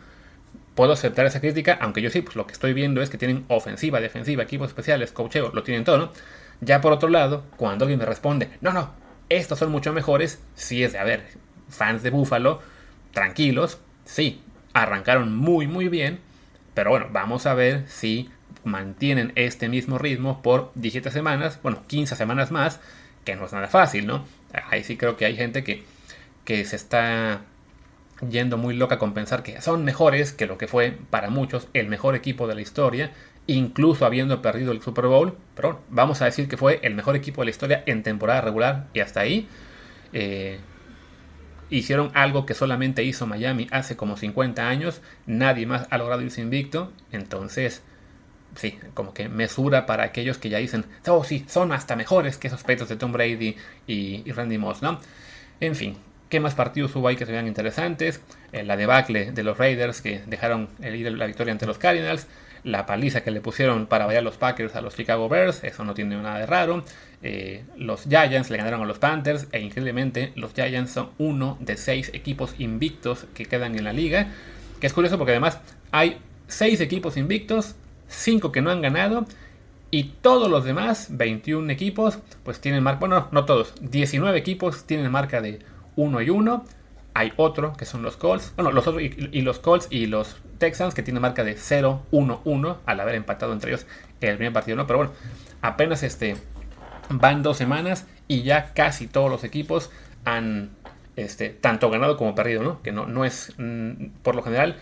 puedo 0.75 0.93
aceptar 0.93 1.27
esa 1.27 1.41
crítica, 1.41 1.79
aunque 1.81 2.03
yo 2.03 2.11
sí, 2.11 2.21
pues 2.23 2.37
lo 2.37 2.47
que 2.47 2.53
estoy 2.53 2.73
viendo 2.73 3.01
es 3.01 3.11
que 3.11 3.19
tienen 3.19 3.45
ofensiva, 3.49 4.01
defensiva, 4.01 4.43
equipos 4.43 4.69
especiales, 4.69 5.13
cocheo, 5.13 5.51
lo 5.53 5.63
tienen 5.63 5.85
todo, 5.85 5.99
¿no? 5.99 6.11
Ya 6.61 6.81
por 6.81 6.93
otro 6.93 7.09
lado, 7.09 7.45
cuando 7.57 7.85
alguien 7.85 7.99
me 7.99 8.07
responde, 8.07 8.51
no, 8.61 8.73
no, 8.73 8.91
estos 9.29 9.59
son 9.59 9.71
mucho 9.71 9.93
mejores, 9.93 10.43
si 10.55 10.83
es 10.83 10.93
de, 10.93 10.99
a 10.99 11.05
ver, 11.05 11.25
fans 11.69 12.03
de 12.03 12.11
Buffalo, 12.11 12.61
tranquilos, 13.13 13.79
sí, 14.05 14.43
arrancaron 14.75 15.35
muy, 15.35 15.67
muy 15.67 15.89
bien, 15.89 16.19
pero 16.75 16.91
bueno, 16.91 17.07
vamos 17.11 17.47
a 17.47 17.55
ver 17.55 17.85
si 17.89 18.29
mantienen 18.65 19.33
este 19.37 19.69
mismo 19.69 19.99
ritmo 19.99 20.43
por 20.43 20.73
17 20.75 21.11
semanas, 21.11 21.61
bueno, 21.63 21.83
15 21.87 22.17
semanas 22.17 22.51
más, 22.51 22.81
que 23.25 23.37
no 23.37 23.47
es 23.47 23.53
nada 23.53 23.69
fácil, 23.69 24.07
¿no? 24.07 24.25
Ahí 24.71 24.85
sí 24.85 24.97
creo 24.97 25.17
que 25.17 25.25
hay 25.25 25.37
gente 25.37 25.65
que, 25.65 25.85
que 26.45 26.65
se 26.65 26.77
está 26.77 27.43
yendo 28.29 28.59
muy 28.59 28.75
loca 28.75 28.99
con 28.99 29.13
pensar 29.13 29.43
que 29.43 29.61
son 29.61 29.85
mejores 29.85 30.33
que 30.33 30.47
lo 30.47 30.57
que 30.57 30.69
fue 30.69 30.97
para 31.11 31.31
muchos 31.31 31.69
el 31.73 31.89
mejor 31.89 32.15
equipo 32.15 32.47
de 32.47 32.55
la 32.55 32.61
historia, 32.61 33.13
incluso 33.47 34.07
habiendo 34.07 34.41
perdido 34.43 34.73
el 34.73 34.83
Super 34.83 35.07
Bowl, 35.07 35.37
pero 35.55 35.81
vamos 35.89 36.23
a 36.23 36.27
decir 36.27 36.49
que 36.49 36.57
fue 36.57 36.81
el 36.83 36.95
mejor 36.95 37.17
equipo 37.17 37.43
de 37.43 37.47
la 37.47 37.51
historia 37.51 37.83
en 37.87 38.03
temporada 38.03 38.41
regular 38.41 38.87
y 38.95 39.01
hasta 39.01 39.21
ahí. 39.21 39.49
Eh, 40.13 40.59
hicieron 41.71 42.11
algo 42.15 42.47
que 42.47 42.55
solamente 42.55 43.05
hizo 43.05 43.27
Miami 43.27 43.67
hace 43.71 43.97
como 43.97 44.17
50 44.17 44.69
años, 44.69 45.01
nadie 45.27 45.67
más 45.67 45.87
ha 45.91 45.99
logrado 45.99 46.23
irse 46.23 46.41
invicto, 46.41 46.93
entonces 47.13 47.83
sí, 48.57 48.79
como 48.95 49.15
que 49.15 49.29
mesura 49.29 49.87
para 49.87 50.05
aquellos 50.05 50.39
que 50.39 50.49
ya 50.49 50.59
dicen, 50.59 50.85
oh 51.07 51.25
sí, 51.25 51.45
son 51.49 51.73
hasta 51.73 51.97
mejores 51.97 52.37
que 52.37 52.49
esos 52.49 52.63
peitos 52.63 52.89
de 52.89 52.97
Tom 52.97 53.13
Brady 53.13 53.57
y, 53.87 54.31
Randy 54.33 54.59
Moss, 54.59 54.83
¿no? 54.83 55.01
En 55.61 55.75
fin, 55.75 55.97
¿Qué 56.29 56.41
más 56.41 56.55
partidos 56.57 56.97
hubo 56.97 57.07
ahí 57.07 57.15
que 57.15 57.27
se 57.27 57.33
vean 57.33 57.47
interesantes? 57.47 58.21
Eh, 58.51 58.65
la 58.65 58.77
debacle 58.77 59.31
de 59.31 59.45
los 59.45 59.57
Raiders 59.57 60.01
que 60.01 60.23
dejaron 60.27 60.69
el 60.81 60.97
ir 60.97 61.13
la 61.13 61.27
victoria 61.27 61.53
ante 61.53 61.65
los 61.65 61.79
Cardinals. 61.79 62.27
La 62.65 62.87
paliza 62.87 63.23
que 63.23 63.31
le 63.31 63.41
pusieron 63.41 63.87
para 63.87 64.07
bailar 64.07 64.25
los 64.25 64.37
Packers 64.37 64.75
a 64.75 64.81
los 64.81 64.97
Chicago 64.97 65.29
Bears. 65.29 65.63
Eso 65.63 65.85
no 65.85 65.95
tiene 65.95 66.17
nada 66.17 66.39
de 66.39 66.47
raro. 66.47 66.83
Eh, 67.23 67.65
los 67.77 68.05
Giants 68.05 68.51
le 68.51 68.57
ganaron 68.57 68.83
a 68.83 68.87
los 68.87 68.99
Panthers. 68.99 69.47
E 69.53 69.61
increíblemente 69.61 70.33
los 70.35 70.55
Giants 70.55 70.91
son 70.91 71.11
uno 71.19 71.57
de 71.61 71.77
seis 71.77 72.11
equipos 72.15 72.55
invictos 72.59 73.27
que 73.35 73.45
quedan 73.45 73.77
en 73.77 73.85
la 73.85 73.93
liga. 73.93 74.29
Que 74.81 74.87
es 74.87 74.93
curioso 74.93 75.19
porque 75.19 75.33
además 75.33 75.61
hay 75.93 76.19
seis 76.49 76.81
equipos 76.81 77.17
invictos. 77.17 77.77
cinco 78.09 78.51
que 78.51 78.63
no 78.63 78.71
han 78.71 78.83
ganado. 78.83 79.27
Y 79.95 80.15
todos 80.23 80.51
los 80.51 80.65
demás, 80.65 81.07
21 81.11 81.71
equipos, 81.71 82.19
pues 82.43 82.61
tienen 82.61 82.83
marca, 82.83 82.99
bueno, 82.99 83.29
no 83.31 83.45
todos, 83.45 83.75
19 83.81 84.37
equipos 84.37 84.83
tienen 84.87 85.09
marca 85.13 85.41
de 85.41 85.61
1 85.95 86.21
y 86.23 86.31
1. 86.31 86.65
Hay 87.15 87.33
otro 87.37 87.73
que 87.75 87.85
son 87.85 88.03
los 88.03 88.17
Colts. 88.17 88.53
Bueno, 88.57 88.73
los 88.73 88.87
otros 88.87 89.03
y, 89.03 89.43
los 89.43 89.61
Colts 89.61 89.87
y 89.91 90.07
los 90.07 90.37
Texans 90.59 90.95
que 90.95 91.03
tienen 91.03 91.23
marca 91.23 91.45
de 91.45 91.57
0-1-1 91.57 92.77
al 92.85 93.01
haber 93.01 93.15
empatado 93.15 93.53
entre 93.53 93.71
ellos 93.71 93.87
el 94.21 94.37
primer 94.37 94.53
partido, 94.53 94.77
¿no? 94.77 94.87
Pero 94.87 94.99
bueno, 94.99 95.13
apenas 95.63 96.03
este 96.03 96.37
van 97.11 97.43
dos 97.43 97.57
semanas 97.57 98.07
y 98.27 98.43
ya 98.43 98.73
casi 98.73 99.07
todos 99.07 99.31
los 99.31 99.45
equipos 99.45 99.91
han 100.25 100.71
este, 101.17 101.51
tanto 101.51 101.91
ganado 101.91 102.17
como 102.17 102.35
perdido, 102.35 102.63
¿no? 102.63 102.83
Que 102.83 102.93
no, 102.93 103.07
no 103.07 103.25
es, 103.25 103.53
mm, 103.59 104.07
por 104.23 104.35
lo 104.35 104.43
general, 104.43 104.77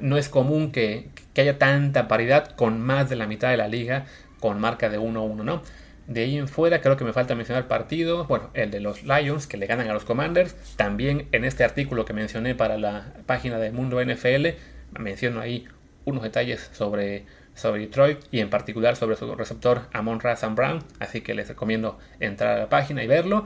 no 0.00 0.16
es 0.16 0.28
común 0.28 0.72
que, 0.72 1.08
que, 1.34 1.42
haya 1.42 1.58
tanta 1.58 2.08
paridad 2.08 2.54
con 2.56 2.80
más 2.80 3.10
de 3.10 3.16
la 3.16 3.26
mitad 3.26 3.50
de 3.50 3.56
la 3.56 3.68
liga 3.68 4.06
con 4.40 4.60
marca 4.60 4.88
de 4.88 4.98
1-1, 4.98 5.44
¿no? 5.44 5.62
De 6.06 6.22
ahí 6.22 6.36
en 6.36 6.48
fuera 6.48 6.80
creo 6.80 6.96
que 6.96 7.04
me 7.04 7.12
falta 7.12 7.34
mencionar 7.34 7.66
partidos. 7.66 8.28
Bueno, 8.28 8.50
el 8.54 8.70
de 8.70 8.80
los 8.80 9.04
Lions 9.04 9.46
que 9.46 9.56
le 9.56 9.66
ganan 9.66 9.88
a 9.88 9.94
los 9.94 10.04
Commanders. 10.04 10.54
También 10.76 11.28
en 11.32 11.44
este 11.44 11.64
artículo 11.64 12.04
que 12.04 12.12
mencioné 12.12 12.54
para 12.54 12.76
la 12.76 13.14
página 13.26 13.58
de 13.58 13.70
Mundo 13.70 14.04
NFL 14.04 14.48
menciono 14.98 15.40
ahí 15.40 15.66
unos 16.04 16.22
detalles 16.22 16.70
sobre 16.72 17.24
sobre 17.54 17.82
Detroit 17.82 18.18
y 18.30 18.40
en 18.40 18.50
particular 18.50 18.96
sobre 18.96 19.16
su 19.16 19.34
receptor 19.34 19.82
Amon 19.92 20.20
Razan 20.20 20.54
Brown. 20.54 20.84
Así 20.98 21.20
que 21.20 21.34
les 21.34 21.48
recomiendo 21.48 21.98
entrar 22.20 22.56
a 22.56 22.60
la 22.60 22.68
página 22.68 23.02
y 23.02 23.06
verlo. 23.06 23.44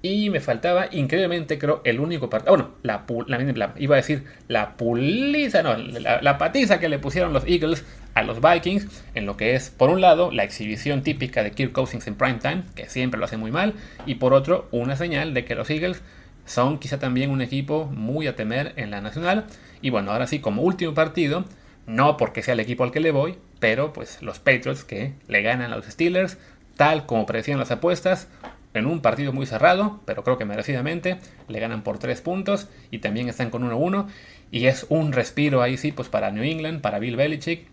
Y 0.00 0.30
me 0.30 0.38
faltaba, 0.38 0.86
increíblemente, 0.92 1.58
creo, 1.58 1.80
el 1.84 1.98
único 1.98 2.30
partido. 2.30 2.52
Bueno, 2.52 2.70
la, 2.82 3.04
la, 3.26 3.74
iba 3.78 3.96
a 3.96 3.96
decir 3.96 4.24
la 4.46 4.76
puliza, 4.76 5.62
no, 5.64 5.76
la, 5.76 6.38
patiza 6.38 6.78
que 6.78 6.88
le 6.88 7.00
pusieron 7.00 7.32
los 7.32 7.44
Eagles 7.46 7.84
a 8.14 8.22
los 8.22 8.40
Vikings. 8.40 8.86
En 9.14 9.26
lo 9.26 9.36
que 9.36 9.56
es, 9.56 9.70
por 9.70 9.90
un 9.90 10.00
lado, 10.00 10.30
la 10.30 10.44
exhibición 10.44 11.02
típica 11.02 11.42
de 11.42 11.50
Kirk 11.50 11.72
Cousins 11.72 12.06
en 12.06 12.14
primetime, 12.14 12.62
que 12.76 12.88
siempre 12.88 13.18
lo 13.18 13.24
hace 13.24 13.36
muy 13.36 13.50
mal. 13.50 13.74
Y 14.06 14.16
por 14.16 14.34
otro, 14.34 14.68
una 14.70 14.94
señal 14.94 15.34
de 15.34 15.44
que 15.44 15.56
los 15.56 15.68
Eagles 15.68 16.00
son 16.44 16.78
quizá 16.78 17.00
también 17.00 17.30
un 17.30 17.42
equipo 17.42 17.86
muy 17.86 18.28
a 18.28 18.36
temer 18.36 18.74
en 18.76 18.92
la 18.92 19.00
nacional. 19.00 19.46
Y 19.82 19.90
bueno, 19.90 20.12
ahora 20.12 20.28
sí, 20.28 20.38
como 20.38 20.62
último 20.62 20.94
partido, 20.94 21.44
no 21.86 22.16
porque 22.16 22.42
sea 22.42 22.54
el 22.54 22.60
equipo 22.60 22.84
al 22.84 22.92
que 22.92 23.00
le 23.00 23.10
voy, 23.10 23.36
pero 23.58 23.92
pues 23.92 24.22
los 24.22 24.38
Patriots 24.38 24.84
que 24.84 25.14
le 25.26 25.42
ganan 25.42 25.72
a 25.72 25.76
los 25.76 25.86
Steelers, 25.86 26.38
tal 26.76 27.04
como 27.04 27.26
parecían 27.26 27.58
las 27.58 27.72
apuestas, 27.72 28.28
en 28.74 28.86
un 28.86 29.00
partido 29.00 29.32
muy 29.32 29.46
cerrado, 29.46 30.00
pero 30.04 30.22
creo 30.24 30.38
que 30.38 30.44
merecidamente, 30.44 31.18
le 31.48 31.60
ganan 31.60 31.82
por 31.82 31.98
3 31.98 32.20
puntos 32.20 32.68
y 32.90 32.98
también 32.98 33.28
están 33.28 33.50
con 33.50 33.68
1-1. 33.68 34.06
Y 34.50 34.66
es 34.66 34.86
un 34.88 35.12
respiro 35.12 35.62
ahí 35.62 35.76
sí, 35.76 35.92
pues 35.92 36.08
para 36.08 36.30
New 36.30 36.44
England, 36.44 36.80
para 36.80 36.98
Bill 36.98 37.16
Belichick, 37.16 37.66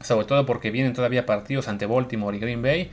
sobre 0.00 0.26
todo 0.26 0.46
porque 0.46 0.70
vienen 0.70 0.94
todavía 0.94 1.26
partidos 1.26 1.68
ante 1.68 1.86
Baltimore 1.86 2.36
y 2.36 2.40
Green 2.40 2.62
Bay 2.62 2.90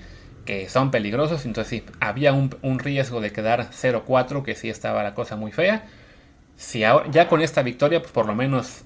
que 0.49 0.67
son 0.67 0.89
peligrosos, 0.89 1.45
entonces 1.45 1.83
sí, 1.85 1.93
había 1.99 2.33
un, 2.33 2.79
riesgo 2.79 3.21
de 3.21 3.31
quedar 3.31 3.69
0-4, 3.69 4.41
que 4.41 4.55
sí 4.55 4.67
estaba 4.67 5.03
la 5.03 5.13
cosa 5.13 5.35
muy 5.35 5.51
fea. 5.51 5.85
Si 6.55 6.79
ya 6.79 7.27
con 7.27 7.41
esta 7.41 7.61
victoria, 7.61 8.01
pues 8.01 8.11
por 8.11 8.25
lo 8.25 8.33
menos 8.33 8.83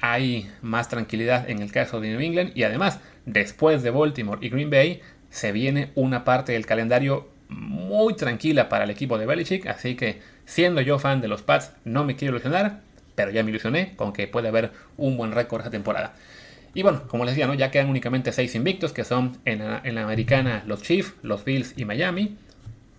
hay 0.00 0.48
más 0.62 0.88
tranquilidad 0.88 1.50
en 1.50 1.62
el 1.62 1.72
caso 1.72 2.00
de 2.00 2.10
New 2.10 2.20
England 2.20 2.52
y 2.54 2.62
además, 2.62 3.00
después 3.26 3.82
de 3.82 3.90
Baltimore 3.90 4.38
y 4.40 4.50
Green 4.50 4.70
Bay, 4.70 5.00
se 5.30 5.50
viene 5.50 5.90
una 5.96 6.22
parte 6.24 6.52
del 6.52 6.64
calendario 6.64 7.28
muy 7.50 8.14
tranquila 8.14 8.68
para 8.68 8.84
el 8.84 8.90
equipo 8.90 9.18
de 9.18 9.26
Belichick, 9.26 9.66
así 9.66 9.96
que 9.96 10.20
siendo 10.44 10.80
yo 10.80 10.98
fan 10.98 11.20
de 11.20 11.28
los 11.28 11.42
Pats 11.42 11.72
no 11.84 12.04
me 12.04 12.16
quiero 12.16 12.34
ilusionar, 12.34 12.80
pero 13.14 13.30
ya 13.30 13.42
me 13.42 13.50
ilusioné 13.50 13.94
con 13.96 14.12
que 14.12 14.28
puede 14.28 14.48
haber 14.48 14.70
un 14.96 15.16
buen 15.16 15.32
récord 15.32 15.60
esta 15.60 15.70
temporada. 15.70 16.14
Y 16.72 16.82
bueno, 16.82 17.02
como 17.08 17.24
les 17.24 17.34
decía, 17.34 17.46
¿no? 17.46 17.54
ya 17.54 17.70
quedan 17.70 17.88
únicamente 17.88 18.32
6 18.32 18.54
invictos, 18.54 18.92
que 18.92 19.04
son 19.04 19.38
en 19.44 19.58
la, 19.58 20.02
americana 20.02 20.62
los 20.66 20.82
Chiefs, 20.82 21.14
los 21.22 21.44
Bills 21.44 21.74
y 21.76 21.84
Miami. 21.84 22.36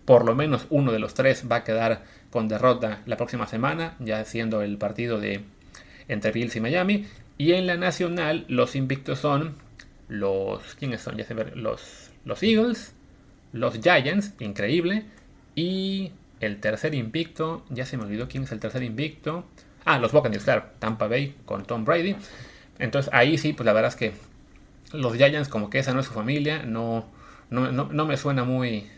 Por 0.05 0.25
lo 0.25 0.35
menos 0.35 0.67
uno 0.69 0.91
de 0.91 0.99
los 0.99 1.13
tres 1.13 1.45
va 1.49 1.57
a 1.57 1.63
quedar 1.63 2.03
con 2.31 2.47
derrota 2.47 3.01
la 3.05 3.17
próxima 3.17 3.47
semana, 3.47 3.95
ya 3.99 4.25
siendo 4.25 4.61
el 4.61 4.77
partido 4.77 5.19
de 5.19 5.41
entre 6.09 6.31
Bills 6.31 6.55
y 6.55 6.59
Miami. 6.59 7.07
Y 7.37 7.53
en 7.53 7.65
la 7.65 7.77
nacional 7.77 8.45
los 8.49 8.75
invictos 8.75 9.19
son 9.19 9.55
los... 10.09 10.75
¿Quiénes 10.75 11.01
son? 11.01 11.15
Ya 11.15 11.23
se 11.23 11.33
los, 11.33 12.11
los 12.25 12.43
Eagles, 12.43 12.93
los 13.53 13.79
Giants, 13.79 14.33
increíble. 14.39 15.05
Y 15.55 16.11
el 16.39 16.59
tercer 16.59 16.95
invicto, 16.95 17.63
ya 17.69 17.85
se 17.85 17.97
me 17.97 18.03
olvidó 18.03 18.27
quién 18.27 18.43
es 18.43 18.51
el 18.51 18.59
tercer 18.59 18.83
invicto. 18.83 19.45
Ah, 19.85 19.99
los 19.99 20.11
Buccaneers, 20.11 20.43
claro, 20.43 20.65
Tampa 20.79 21.07
Bay 21.07 21.35
con 21.45 21.65
Tom 21.65 21.85
Brady. 21.85 22.15
Entonces 22.79 23.13
ahí 23.13 23.37
sí, 23.37 23.53
pues 23.53 23.65
la 23.65 23.73
verdad 23.73 23.89
es 23.89 23.95
que 23.95 24.13
los 24.93 25.15
Giants 25.15 25.49
como 25.49 25.69
que 25.69 25.79
esa 25.79 25.93
no 25.93 25.99
es 25.99 26.07
su 26.07 26.13
familia, 26.13 26.63
no, 26.63 27.05
no, 27.49 28.05
me 28.05 28.17
suena 28.17 28.43
muy, 28.43 28.89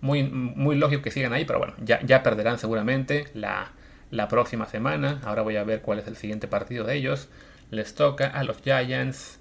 muy, 0.00 0.24
muy 0.24 0.76
lógico 0.76 1.02
que 1.02 1.10
sigan 1.10 1.32
ahí, 1.32 1.44
pero 1.44 1.58
bueno, 1.58 1.74
ya, 1.84 2.00
ya 2.02 2.22
perderán 2.22 2.58
seguramente 2.58 3.28
la, 3.34 3.72
la 4.10 4.28
próxima 4.28 4.66
semana. 4.66 5.20
Ahora 5.24 5.42
voy 5.42 5.56
a 5.56 5.64
ver 5.64 5.82
cuál 5.82 5.98
es 5.98 6.06
el 6.06 6.16
siguiente 6.16 6.48
partido 6.48 6.84
de 6.84 6.96
ellos. 6.96 7.28
Les 7.70 7.94
toca 7.94 8.26
a 8.28 8.44
los 8.44 8.62
Giants 8.62 9.38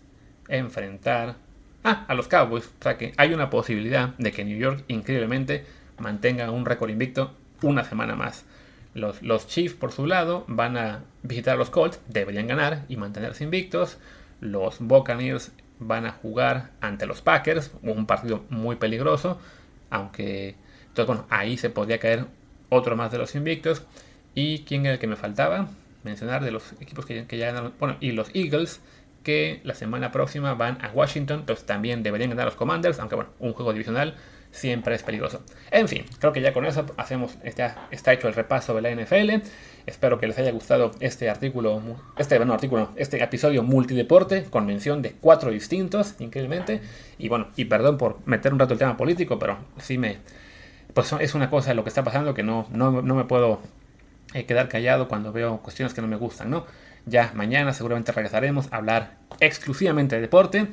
enfrentar 0.48 1.36
ah, 1.84 2.06
a 2.08 2.14
los 2.14 2.28
Cowboys. 2.28 2.66
O 2.66 2.84
sea 2.84 2.98
que 2.98 3.14
hay 3.18 3.34
una 3.34 3.50
posibilidad 3.50 4.10
de 4.18 4.32
que 4.32 4.46
New 4.46 4.58
York 4.58 4.84
increíblemente 4.88 5.66
mantenga 5.98 6.50
un 6.52 6.66
récord 6.66 6.90
invicto 6.90 7.34
una 7.62 7.84
semana 7.84 8.16
más. 8.16 8.46
Los, 8.94 9.48
Chiefs, 9.48 9.74
por 9.76 9.92
su 9.92 10.06
lado, 10.06 10.44
van 10.48 10.76
a 10.76 11.04
visitar 11.24 11.56
a 11.56 11.58
los 11.58 11.70
Colts, 11.70 12.02
deberían 12.08 12.48
ganar 12.48 12.84
y 12.90 12.98
mantenerse 12.98 13.44
invictos. 13.44 13.98
Los 14.42 14.80
Buccaneers 14.80 15.52
van 15.80 16.06
a 16.06 16.12
jugar 16.12 16.72
ante 16.82 17.06
los 17.06 17.22
Packers, 17.22 17.72
un 17.84 18.06
partido 18.06 18.44
muy 18.50 18.76
peligroso, 18.76 19.40
aunque, 19.90 20.56
entonces, 20.88 21.08
bueno, 21.08 21.26
ahí 21.30 21.58
se 21.58 21.70
podría 21.70 22.00
caer 22.00 22.26
otro 22.70 22.98
más 22.98 23.12
de 23.12 23.18
los 23.18 23.34
invictos. 23.36 23.84
¿Y 24.36 24.60
quién 24.60 24.86
era 24.86 24.96
el 24.96 25.00
que 25.00 25.08
me 25.08 25.16
faltaba? 25.16 25.70
Mencionar 26.04 26.44
de 26.44 26.52
los 26.52 26.74
equipos 26.82 27.06
que, 27.06 27.26
que 27.28 27.38
ya 27.38 27.48
ganaron, 27.48 27.74
bueno, 27.80 27.96
y 28.02 28.12
los 28.12 28.30
Eagles, 28.34 28.82
que 29.24 29.62
la 29.64 29.74
semana 29.74 30.12
próxima 30.12 30.54
van 30.54 30.78
a 30.84 30.90
Washington, 30.90 31.42
entonces 31.42 31.66
también 31.66 32.04
deberían 32.04 32.30
ganar 32.30 32.46
los 32.46 32.56
Commanders, 32.56 33.00
aunque 33.00 33.16
bueno, 33.16 33.32
un 33.40 33.54
juego 33.54 33.74
divisional 33.74 34.16
siempre 34.52 34.96
es 34.96 35.04
peligroso. 35.04 35.42
En 35.72 35.88
fin, 35.88 36.06
creo 36.20 36.34
que 36.34 36.42
ya 36.42 36.54
con 36.54 36.66
eso 36.66 36.86
hacemos, 36.98 37.38
está, 37.44 37.88
está 37.92 38.14
hecho 38.14 38.28
el 38.28 38.34
repaso 38.34 38.76
de 38.76 38.82
la 38.82 38.92
NFL. 38.92 39.48
Espero 39.86 40.20
que 40.20 40.28
les 40.28 40.38
haya 40.38 40.52
gustado 40.52 40.92
este 41.00 41.30
artículo, 41.30 41.82
este 42.18 42.38
bueno, 42.38 42.54
artículo, 42.54 42.90
este 42.96 43.24
episodio 43.24 43.64
multideporte 43.64 44.44
con 44.44 44.66
mención 44.66 45.02
de 45.02 45.14
cuatro 45.14 45.52
distintos, 45.52 46.16
increíblemente. 46.20 46.82
Y 47.18 47.30
bueno, 47.30 47.48
y 47.56 47.66
perdón 47.66 47.98
por 47.98 48.20
meter 48.26 48.54
un 48.54 48.60
rato 48.60 48.74
el 48.74 48.80
tema 48.80 48.98
político, 48.98 49.40
pero 49.40 49.58
sí 49.80 49.98
me, 49.98 50.18
pues 50.94 51.14
es 51.20 51.34
una 51.34 51.50
cosa 51.50 51.74
lo 51.74 51.84
que 51.84 51.90
está 51.90 52.04
pasando 52.04 52.34
que 52.34 52.44
no, 52.44 52.68
no, 52.72 53.02
me 53.02 53.24
puedo 53.24 53.60
eh, 54.34 54.46
quedar 54.46 54.68
callado 54.68 55.08
cuando 55.08 55.32
veo 55.32 55.58
cuestiones 55.60 55.94
que 55.94 56.02
no 56.02 56.08
me 56.08 56.18
gustan, 56.18 56.50
¿no? 56.50 56.66
Ya 57.06 57.32
mañana 57.34 57.74
seguramente 57.74 58.12
regresaremos 58.12 58.68
a 58.72 58.78
hablar 58.78 59.18
exclusivamente 59.40 60.16
de 60.16 60.22
deporte 60.22 60.68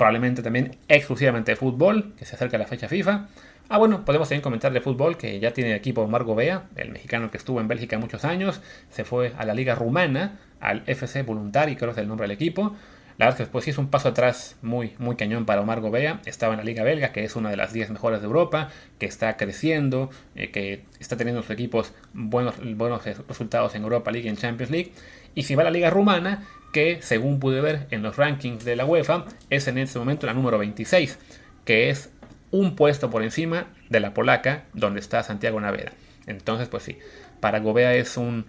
probablemente 0.00 0.42
también 0.42 0.78
exclusivamente 0.88 1.52
de 1.52 1.56
fútbol, 1.56 2.14
que 2.16 2.24
se 2.24 2.34
acerca 2.34 2.56
la 2.56 2.66
fecha 2.66 2.88
FIFA. 2.88 3.28
Ah, 3.68 3.76
bueno, 3.76 4.02
podemos 4.06 4.30
también 4.30 4.40
comentar 4.40 4.72
de 4.72 4.80
fútbol, 4.80 5.18
que 5.18 5.38
ya 5.40 5.52
tiene 5.52 5.74
equipo 5.74 6.08
Margo 6.08 6.34
Bea, 6.34 6.70
el 6.76 6.90
mexicano 6.90 7.30
que 7.30 7.36
estuvo 7.36 7.60
en 7.60 7.68
Bélgica 7.68 7.98
muchos 7.98 8.24
años, 8.24 8.62
se 8.88 9.04
fue 9.04 9.34
a 9.36 9.44
la 9.44 9.52
liga 9.52 9.74
rumana, 9.74 10.38
al 10.58 10.84
FC 10.86 11.22
Voluntari, 11.22 11.76
creo 11.76 11.90
que 11.90 12.00
es 12.00 12.02
el 12.02 12.08
nombre 12.08 12.24
del 12.24 12.30
equipo. 12.30 12.74
La 13.18 13.26
verdad 13.26 13.34
es 13.34 13.36
que 13.36 13.42
después 13.42 13.64
sí 13.66 13.72
es 13.72 13.76
un 13.76 13.90
paso 13.90 14.08
atrás 14.08 14.56
muy, 14.62 14.94
muy 14.96 15.16
cañón 15.16 15.44
para 15.44 15.60
Omar 15.60 15.82
Gobea. 15.82 16.22
Estaba 16.24 16.54
en 16.54 16.60
la 16.60 16.64
Liga 16.64 16.82
Belga, 16.82 17.12
que 17.12 17.22
es 17.22 17.36
una 17.36 17.50
de 17.50 17.58
las 17.58 17.74
10 17.74 17.90
mejores 17.90 18.22
de 18.22 18.26
Europa, 18.26 18.70
que 18.98 19.04
está 19.04 19.36
creciendo, 19.36 20.08
eh, 20.34 20.50
que 20.50 20.86
está 20.98 21.18
teniendo 21.18 21.42
sus 21.42 21.50
equipos 21.50 21.92
buenos, 22.14 22.54
buenos 22.74 23.04
resultados 23.28 23.74
en 23.74 23.82
Europa 23.82 24.10
League 24.10 24.26
y 24.26 24.30
en 24.30 24.38
Champions 24.38 24.70
League. 24.70 24.92
Y 25.34 25.44
si 25.44 25.54
va 25.54 25.62
a 25.62 25.64
la 25.64 25.70
Liga 25.70 25.90
Rumana, 25.90 26.46
que 26.72 27.02
según 27.02 27.40
pude 27.40 27.60
ver 27.60 27.86
en 27.90 28.02
los 28.02 28.16
rankings 28.16 28.64
de 28.64 28.76
la 28.76 28.84
UEFA, 28.84 29.24
es 29.48 29.68
en 29.68 29.78
este 29.78 29.98
momento 29.98 30.26
la 30.26 30.34
número 30.34 30.58
26, 30.58 31.18
que 31.64 31.90
es 31.90 32.10
un 32.50 32.76
puesto 32.76 33.10
por 33.10 33.22
encima 33.22 33.66
de 33.88 34.00
la 34.00 34.14
polaca, 34.14 34.64
donde 34.72 35.00
está 35.00 35.22
Santiago 35.22 35.60
Naveda. 35.60 35.92
Entonces, 36.26 36.68
pues 36.68 36.82
sí, 36.82 36.98
para 37.40 37.60
Gobea 37.60 37.94
es 37.94 38.16
un, 38.16 38.46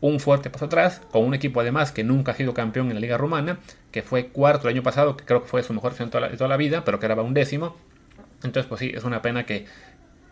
un 0.00 0.20
fuerte 0.20 0.50
paso 0.50 0.66
atrás, 0.66 1.00
con 1.10 1.24
un 1.24 1.34
equipo 1.34 1.60
además 1.60 1.92
que 1.92 2.04
nunca 2.04 2.32
ha 2.32 2.34
sido 2.34 2.54
campeón 2.54 2.88
en 2.88 2.94
la 2.94 3.00
Liga 3.00 3.16
Rumana, 3.16 3.58
que 3.90 4.02
fue 4.02 4.28
cuarto 4.28 4.68
el 4.68 4.74
año 4.74 4.82
pasado, 4.82 5.16
que 5.16 5.24
creo 5.24 5.42
que 5.42 5.48
fue 5.48 5.62
su 5.62 5.72
mejor 5.72 5.94
de 5.94 6.06
toda, 6.06 6.48
la, 6.48 6.56
vida, 6.56 6.84
pero 6.84 6.98
que 6.98 7.06
era 7.06 7.14
un 7.22 7.34
décimo. 7.34 7.76
Entonces, 8.42 8.66
pues 8.66 8.80
sí, 8.80 8.92
es 8.94 9.04
una 9.04 9.22
pena 9.22 9.46
que, 9.46 9.66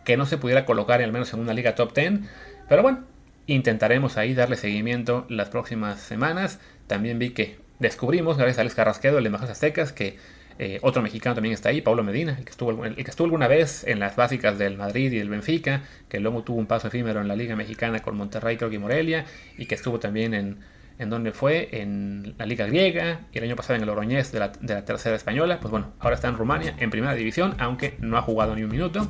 que 0.03 0.17
no 0.17 0.25
se 0.25 0.37
pudiera 0.37 0.65
colocar 0.65 1.01
al 1.01 1.11
menos 1.11 1.33
en 1.33 1.39
una 1.39 1.53
liga 1.53 1.75
top 1.75 1.93
10. 1.93 2.19
Pero 2.67 2.81
bueno, 2.81 3.05
intentaremos 3.47 4.17
ahí 4.17 4.33
darle 4.33 4.57
seguimiento 4.57 5.25
las 5.29 5.49
próximas 5.49 5.99
semanas. 5.99 6.59
También 6.87 7.19
vi 7.19 7.31
que 7.31 7.57
descubrimos, 7.79 8.37
gracias 8.37 8.57
a 8.57 8.61
Alex 8.61 8.75
Carrasquedo, 8.75 9.17
el 9.17 9.23
de 9.23 9.29
Majas 9.29 9.49
Aztecas, 9.49 9.91
que 9.91 10.17
eh, 10.59 10.79
otro 10.83 11.01
mexicano 11.01 11.33
también 11.33 11.53
está 11.53 11.69
ahí, 11.69 11.81
Pablo 11.81 12.03
Medina, 12.03 12.35
el 12.37 12.45
que, 12.45 12.51
estuvo, 12.51 12.81
que 12.81 13.01
estuvo 13.01 13.25
alguna 13.25 13.47
vez 13.47 13.83
en 13.87 13.99
las 13.99 14.15
básicas 14.15 14.59
del 14.59 14.77
Madrid 14.77 15.11
y 15.11 15.17
el 15.17 15.29
Benfica, 15.29 15.81
que 16.07 16.19
luego 16.19 16.43
tuvo 16.43 16.59
un 16.59 16.67
paso 16.67 16.87
efímero 16.89 17.19
en 17.19 17.27
la 17.27 17.35
Liga 17.35 17.55
Mexicana 17.55 18.01
con 18.01 18.15
Monterrey, 18.15 18.57
creo 18.57 18.69
que 18.69 18.77
Morelia, 18.77 19.25
y 19.57 19.65
que 19.65 19.75
estuvo 19.75 19.99
también 19.99 20.35
en, 20.35 20.57
en 20.99 21.09
donde 21.09 21.31
fue, 21.31 21.69
en 21.71 22.35
la 22.37 22.45
Liga 22.45 22.67
Griega, 22.67 23.21
y 23.33 23.39
el 23.39 23.45
año 23.45 23.55
pasado 23.55 23.75
en 23.75 23.81
el 23.81 23.89
Oroñez 23.89 24.31
de 24.31 24.39
la, 24.39 24.49
de 24.49 24.73
la 24.75 24.85
tercera 24.85 25.15
española. 25.15 25.57
Pues 25.59 25.71
bueno, 25.71 25.93
ahora 25.99 26.15
está 26.15 26.27
en 26.27 26.35
Rumania, 26.35 26.75
en 26.77 26.91
primera 26.91 27.15
división, 27.15 27.55
aunque 27.57 27.95
no 27.99 28.17
ha 28.17 28.21
jugado 28.21 28.55
ni 28.55 28.63
un 28.63 28.69
minuto. 28.69 29.07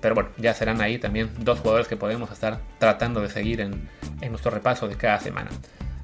Pero 0.00 0.14
bueno, 0.14 0.30
ya 0.36 0.54
serán 0.54 0.80
ahí 0.80 0.98
también 0.98 1.30
dos 1.38 1.60
jugadores 1.60 1.88
que 1.88 1.96
podemos 1.96 2.30
estar 2.30 2.60
tratando 2.78 3.20
de 3.20 3.28
seguir 3.28 3.60
en, 3.60 3.88
en 4.20 4.30
nuestro 4.30 4.50
repaso 4.50 4.88
de 4.88 4.96
cada 4.96 5.20
semana. 5.20 5.50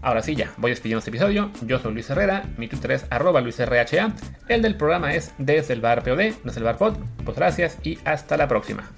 Ahora 0.05 0.23
sí, 0.23 0.35
ya, 0.35 0.53
voy 0.59 0.71
despidiendo 0.71 0.99
este 0.99 1.09
episodio. 1.09 1.51
Yo 1.63 1.79
soy 1.79 1.95
Luis 1.95 2.11
Herrera, 2.11 2.45
mi 2.59 2.69
Twitter 2.69 2.93
es 2.93 3.07
arroba 3.09 3.41
luisrha. 3.41 4.13
El 4.49 4.61
del 4.61 4.77
programa 4.77 5.15
es 5.15 5.33
desde 5.39 5.73
el 5.73 5.81
bar 5.81 6.05
desde 6.05 6.61
el. 6.61 6.99
Pues 7.25 7.37
gracias 7.37 7.79
y 7.83 7.99
hasta 8.05 8.37
la 8.37 8.47
próxima. 8.47 8.91